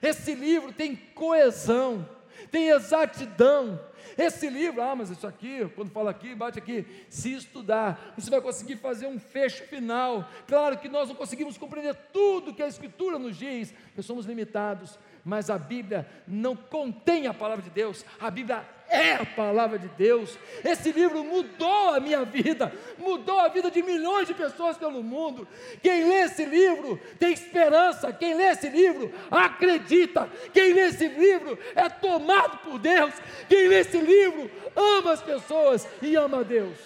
[0.00, 2.08] Esse livro tem coesão,
[2.50, 3.80] tem exatidão.
[4.18, 8.40] Esse livro, ah, mas isso aqui, quando fala aqui, bate aqui, se estudar, você vai
[8.40, 10.28] conseguir fazer um fecho final.
[10.46, 14.98] Claro que nós não conseguimos compreender tudo que a Escritura nos diz, porque somos limitados,
[15.24, 19.88] mas a Bíblia não contém a palavra de Deus, a Bíblia é a palavra de
[19.88, 20.38] Deus.
[20.62, 25.48] Esse livro mudou a minha vida, mudou a vida de milhões de pessoas pelo mundo.
[25.82, 31.58] Quem lê esse livro tem esperança, quem lê esse livro acredita, quem lê esse livro
[31.74, 33.14] é tomado por Deus,
[33.48, 36.76] quem lê esse livro ama as pessoas e ama a Deus.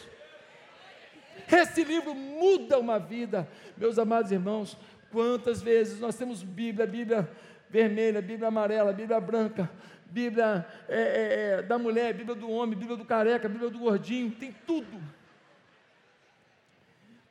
[1.51, 4.77] Esse livro muda uma vida, meus amados irmãos.
[5.11, 7.31] Quantas vezes nós temos Bíblia, Bíblia
[7.69, 9.71] vermelha, Bíblia amarela, Bíblia branca,
[10.07, 14.31] Bíblia é, é, é, da mulher, Bíblia do homem, Bíblia do careca, Bíblia do gordinho,
[14.31, 15.03] tem tudo.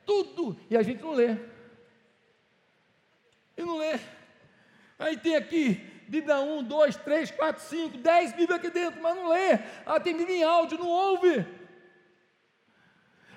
[0.04, 0.56] Tudo.
[0.70, 1.36] E a gente não lê.
[3.56, 3.98] E não lê.
[4.98, 5.74] Aí tem aqui
[6.08, 9.58] Bíblia 1, 2, 3, 4, 5, 10 Bíblia aqui dentro, mas não lê.
[9.84, 11.44] Ah, tem Bíblia em áudio, não ouve.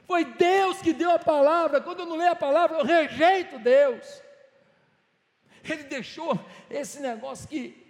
[0.05, 1.81] Foi Deus que deu a palavra.
[1.81, 4.23] Quando eu não leio a palavra, eu rejeito Deus.
[5.73, 6.39] Ele deixou
[6.69, 7.89] esse negócio que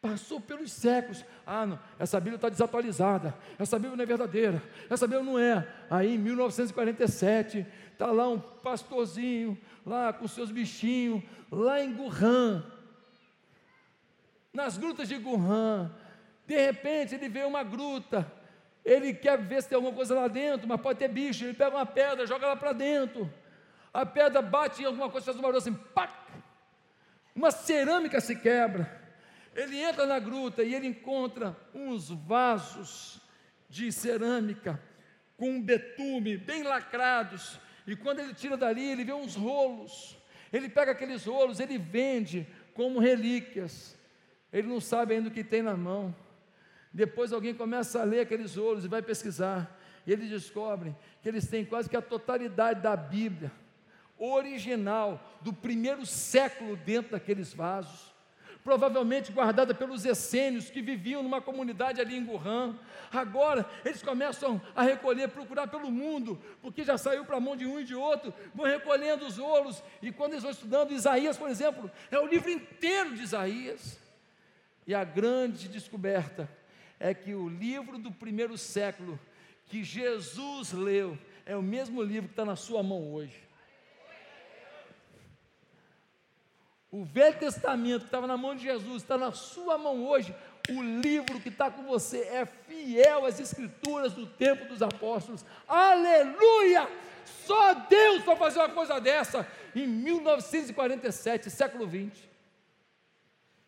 [0.00, 1.22] Passou pelos séculos.
[1.46, 3.34] Ah, não, essa Bíblia está desatualizada.
[3.58, 4.62] Essa Bíblia não é verdadeira.
[4.88, 5.68] Essa Bíblia não é.
[5.90, 12.64] Aí em 1947, está lá um pastorzinho, lá com seus bichinhos, lá em Gurran,
[14.54, 15.90] nas grutas de Gurran.
[16.46, 18.26] De repente ele vê uma gruta.
[18.82, 21.44] Ele quer ver se tem alguma coisa lá dentro, mas pode ter bicho.
[21.44, 23.30] Ele pega uma pedra, joga lá para dentro.
[23.92, 26.29] A pedra bate em alguma coisa, faz um barulho assim, pac!
[27.34, 29.00] Uma cerâmica se quebra.
[29.54, 33.20] Ele entra na gruta e ele encontra uns vasos
[33.68, 34.80] de cerâmica
[35.36, 37.58] com betume bem lacrados.
[37.86, 40.16] E quando ele tira dali, ele vê uns rolos.
[40.52, 43.98] Ele pega aqueles rolos, ele vende como relíquias.
[44.52, 46.14] Ele não sabe ainda o que tem na mão.
[46.92, 49.78] Depois alguém começa a ler aqueles rolos e vai pesquisar.
[50.06, 53.52] E eles descobrem que eles têm quase que a totalidade da Bíblia
[54.20, 58.10] original do primeiro século dentro daqueles vasos
[58.62, 62.76] provavelmente guardada pelos essênios que viviam numa comunidade ali em Gurran.
[63.12, 67.66] Agora eles começam a recolher, procurar pelo mundo, porque já saiu para a mão de
[67.66, 71.48] um e de outro, vão recolhendo os ouros, e quando eles vão estudando Isaías, por
[71.48, 73.98] exemplo, é o livro inteiro de Isaías.
[74.86, 76.48] E a grande descoberta
[76.98, 79.18] é que o livro do primeiro século,
[79.66, 81.16] que Jesus leu,
[81.46, 83.49] é o mesmo livro que está na sua mão hoje.
[86.90, 90.34] O Velho Testamento que estava na mão de Jesus, está na sua mão hoje.
[90.70, 95.44] O livro que está com você é fiel às Escrituras do tempo dos apóstolos.
[95.68, 96.88] Aleluia!
[97.46, 102.28] Só Deus para fazer uma coisa dessa em 1947, século 20.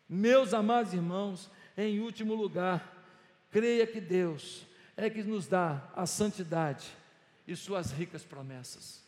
[0.07, 3.05] Meus amados irmãos, em último lugar,
[3.49, 4.65] creia que Deus
[4.95, 6.85] é que nos dá a santidade
[7.47, 9.02] e suas ricas promessas.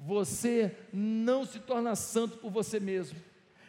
[0.00, 3.18] Você não se torna santo por você mesmo.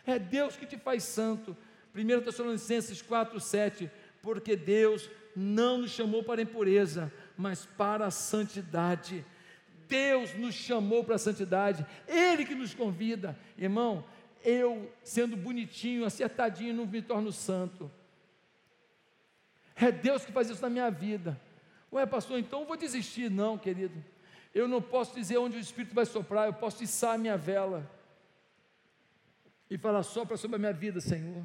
[0.05, 1.55] É Deus que te faz santo.
[1.93, 3.91] 1 Tessalonicenses 4, 7.
[4.21, 9.25] Porque Deus não nos chamou para a impureza, mas para a santidade.
[9.89, 13.37] Deus nos chamou para a santidade, Ele que nos convida.
[13.57, 14.05] Irmão,
[14.41, 17.91] eu sendo bonitinho, acertadinho, não me torno santo.
[19.75, 21.39] É Deus que faz isso na minha vida.
[21.91, 23.29] Ué, pastor, então eu vou desistir.
[23.29, 24.01] Não, querido.
[24.53, 27.89] Eu não posso dizer onde o Espírito vai soprar, eu posso içar a minha vela
[29.69, 31.43] e falar: sopra sobre a minha vida, Senhor.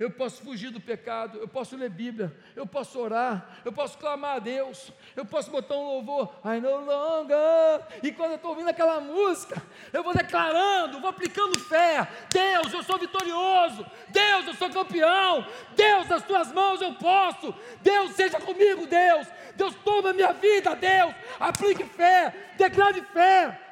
[0.00, 4.36] Eu posso fugir do pecado, eu posso ler Bíblia, eu posso orar, eu posso clamar
[4.36, 8.70] a Deus, eu posso botar um louvor, I no longer, e quando eu estou ouvindo
[8.70, 14.70] aquela música, eu vou declarando, vou aplicando fé, Deus, eu sou vitorioso, Deus, eu sou
[14.70, 15.46] campeão,
[15.76, 21.14] Deus, nas tuas mãos eu posso, Deus, seja comigo, Deus, Deus, toma minha vida, Deus,
[21.38, 23.69] aplique fé, declare fé,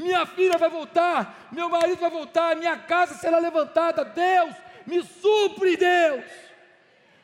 [0.00, 4.04] minha filha vai voltar, meu marido vai voltar, minha casa será levantada.
[4.04, 4.54] Deus,
[4.86, 6.24] me supre, Deus.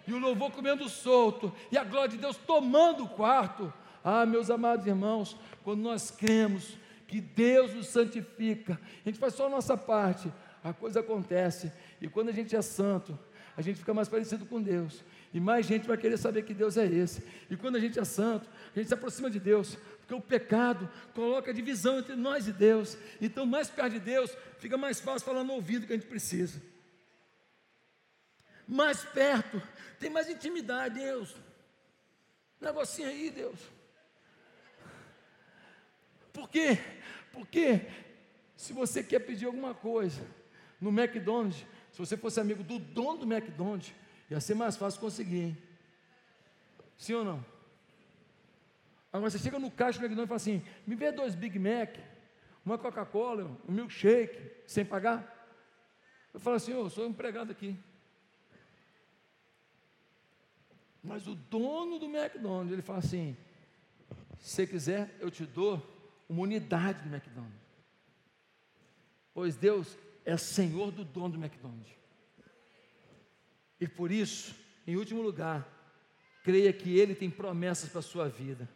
[0.06, 3.72] E o louvor comendo solto, e a glória de Deus tomando o quarto.
[4.04, 9.46] Ah, meus amados irmãos, quando nós cremos que Deus nos santifica, a gente faz só
[9.46, 11.72] a nossa parte, a coisa acontece.
[12.00, 13.18] E quando a gente é santo,
[13.56, 15.02] a gente fica mais parecido com Deus.
[15.32, 17.22] E mais gente vai querer saber que Deus é esse.
[17.50, 20.88] E quando a gente é santo, a gente se aproxima de Deus, porque o pecado
[21.14, 22.96] coloca divisão entre nós e Deus.
[23.20, 26.62] Então, mais perto de Deus, fica mais fácil falar no ouvido que a gente precisa.
[28.68, 29.60] Mais perto,
[29.98, 31.34] tem mais intimidade, Deus.
[32.60, 33.58] Negocinho aí, Deus.
[36.32, 36.78] Por quê?
[37.32, 37.86] Porque
[38.56, 40.24] se você quer pedir alguma coisa
[40.80, 43.92] no McDonald's, se você fosse amigo do dono do McDonald's,
[44.30, 45.58] Ia ser mais fácil conseguir, hein?
[46.96, 47.44] Sim ou não?
[49.16, 51.96] Agora você chega no caixa do McDonald's e fala assim: me vê dois Big Mac,
[52.64, 55.32] uma Coca-Cola, um milkshake, sem pagar.
[56.34, 57.78] Eu falo assim: eu sou empregado aqui.
[61.02, 63.36] Mas o dono do McDonald's, ele fala assim:
[64.38, 65.82] se quiser, eu te dou
[66.28, 67.66] uma unidade do McDonald's.
[69.32, 69.96] Pois Deus
[70.26, 71.94] é Senhor do dono do McDonald's.
[73.80, 74.54] E por isso,
[74.86, 75.66] em último lugar,
[76.42, 78.68] creia que Ele tem promessas para a sua vida.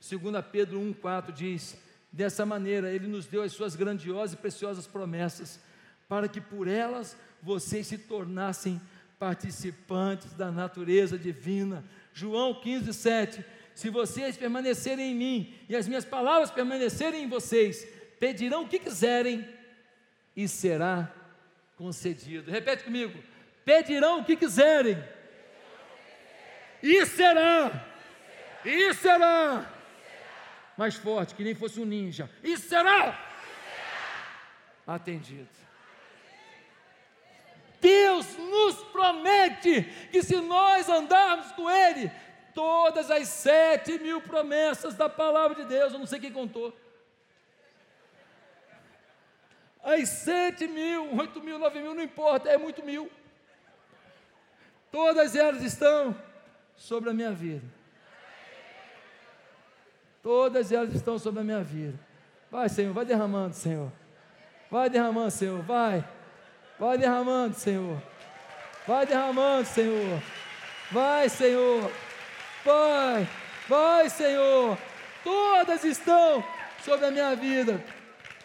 [0.00, 1.76] 2 Pedro 1,4 diz:
[2.12, 5.60] Dessa maneira, Ele nos deu as suas grandiosas e preciosas promessas,
[6.08, 8.80] para que por elas vocês se tornassem
[9.18, 11.84] participantes da natureza divina.
[12.12, 13.44] João 15, 7.
[13.74, 17.86] Se vocês permanecerem em mim e as minhas palavras permanecerem em vocês,
[18.18, 19.46] pedirão o que quiserem
[20.34, 21.12] e será
[21.76, 22.50] concedido.
[22.50, 23.18] Repete comigo
[23.66, 24.96] pedirão o que quiserem,
[26.80, 27.84] e será,
[28.64, 29.68] e será,
[30.76, 33.18] mais forte, que nem fosse um ninja, e será
[34.86, 35.48] atendido.
[37.80, 42.10] Deus nos promete que se nós andarmos com Ele,
[42.54, 46.76] todas as sete mil promessas da palavra de Deus, eu não sei quem contou.
[49.82, 53.10] As sete mil, oito mil, nove mil, não importa, é muito mil.
[54.90, 56.16] Todas elas estão
[56.76, 57.75] sobre a minha vida.
[60.26, 61.96] Todas elas estão sobre a minha vida.
[62.50, 63.92] Vai, Senhor, vai derramando, Senhor.
[64.68, 66.04] Vai derramando, Senhor, vai.
[66.80, 68.02] Vai derramando, Senhor.
[68.88, 70.20] Vai derramando, Senhor.
[70.90, 71.92] Vai, Senhor.
[72.64, 73.28] Vai,
[73.68, 74.76] vai, Senhor.
[75.22, 76.42] Todas estão
[76.82, 77.80] sobre a minha vida.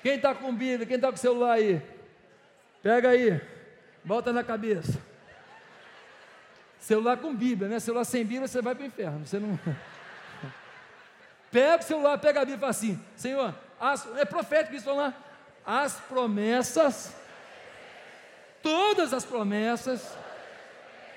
[0.04, 1.82] Quem está com Bíblia, quem está com o celular aí?
[2.84, 3.42] Pega aí,
[4.06, 5.02] volta na cabeça.
[6.78, 7.80] Celular com Bíblia, né?
[7.80, 9.26] Celular sem Bíblia, você vai para o inferno.
[9.26, 9.60] Você não.
[11.52, 14.08] Pega o celular, pega a Bíblia e fala assim: Senhor, as...
[14.18, 15.14] é profético isso lá.
[15.66, 17.14] As promessas,
[18.64, 20.18] todas as promessas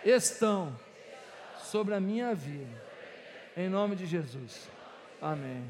[0.04, 0.78] estão
[1.58, 2.82] sobre a minha vida.
[3.56, 4.68] Em nome de Jesus.
[5.22, 5.64] Amém.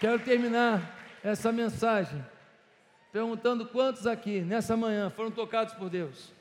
[0.00, 0.80] Quero terminar
[1.24, 2.24] essa mensagem
[3.12, 6.32] perguntando quantos aqui nessa manhã foram tocados por Deus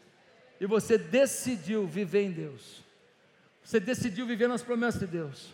[0.59, 2.84] e você decidiu viver em Deus.
[3.63, 5.53] Você decidiu viver nas promessas de Deus.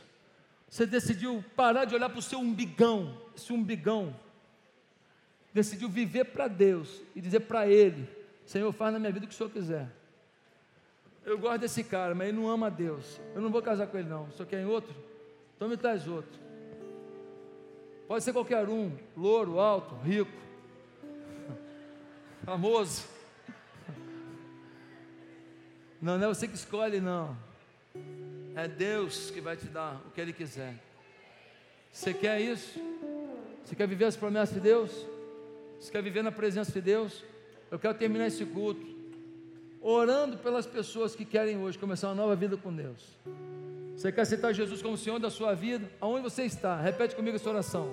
[0.70, 4.16] Você decidiu parar de olhar para o seu umbigão, esse umbigão.
[5.54, 8.08] Decidiu viver para Deus e dizer para Ele:
[8.46, 9.90] Senhor, faz na minha vida o que o Senhor quiser.
[11.26, 13.20] Eu gosto desse cara, mas ele não ama Deus.
[13.34, 14.30] Eu não vou casar com ele, não.
[14.32, 14.94] Só quer em outro?
[15.56, 16.38] Então me traz outro.
[18.08, 20.32] Pode ser qualquer um, louro, alto, rico,
[22.44, 23.04] famoso.
[26.02, 27.36] Não, não é você que escolhe, não.
[28.56, 30.76] É Deus que vai te dar o que Ele quiser.
[31.92, 32.80] Você quer isso?
[33.64, 34.92] Você quer viver as promessas de Deus?
[35.80, 37.24] Você quer viver na presença de Deus?
[37.72, 38.94] Eu quero terminar esse culto
[39.82, 43.18] orando pelas pessoas que querem hoje começar uma nova vida com Deus.
[43.96, 45.90] Você quer aceitar Jesus como Senhor da sua vida?
[46.00, 46.80] Aonde você está?
[46.80, 47.90] Repete comigo essa oração.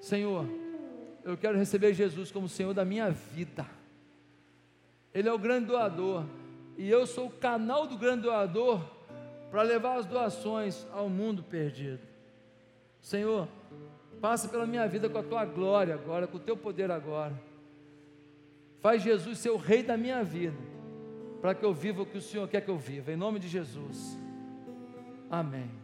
[0.00, 0.46] Senhor,
[1.24, 3.66] eu quero receber Jesus como Senhor da minha vida.
[5.12, 6.24] Ele é o grande doador.
[6.76, 8.80] E eu sou o canal do grande doador
[9.50, 12.00] para levar as doações ao mundo perdido.
[13.00, 13.48] Senhor,
[14.20, 17.32] passa pela minha vida com a tua glória agora, com o teu poder agora.
[18.80, 20.56] Faz Jesus ser o rei da minha vida,
[21.40, 23.48] para que eu viva o que o Senhor quer que eu viva, em nome de
[23.48, 24.16] Jesus.
[25.30, 25.77] Amém.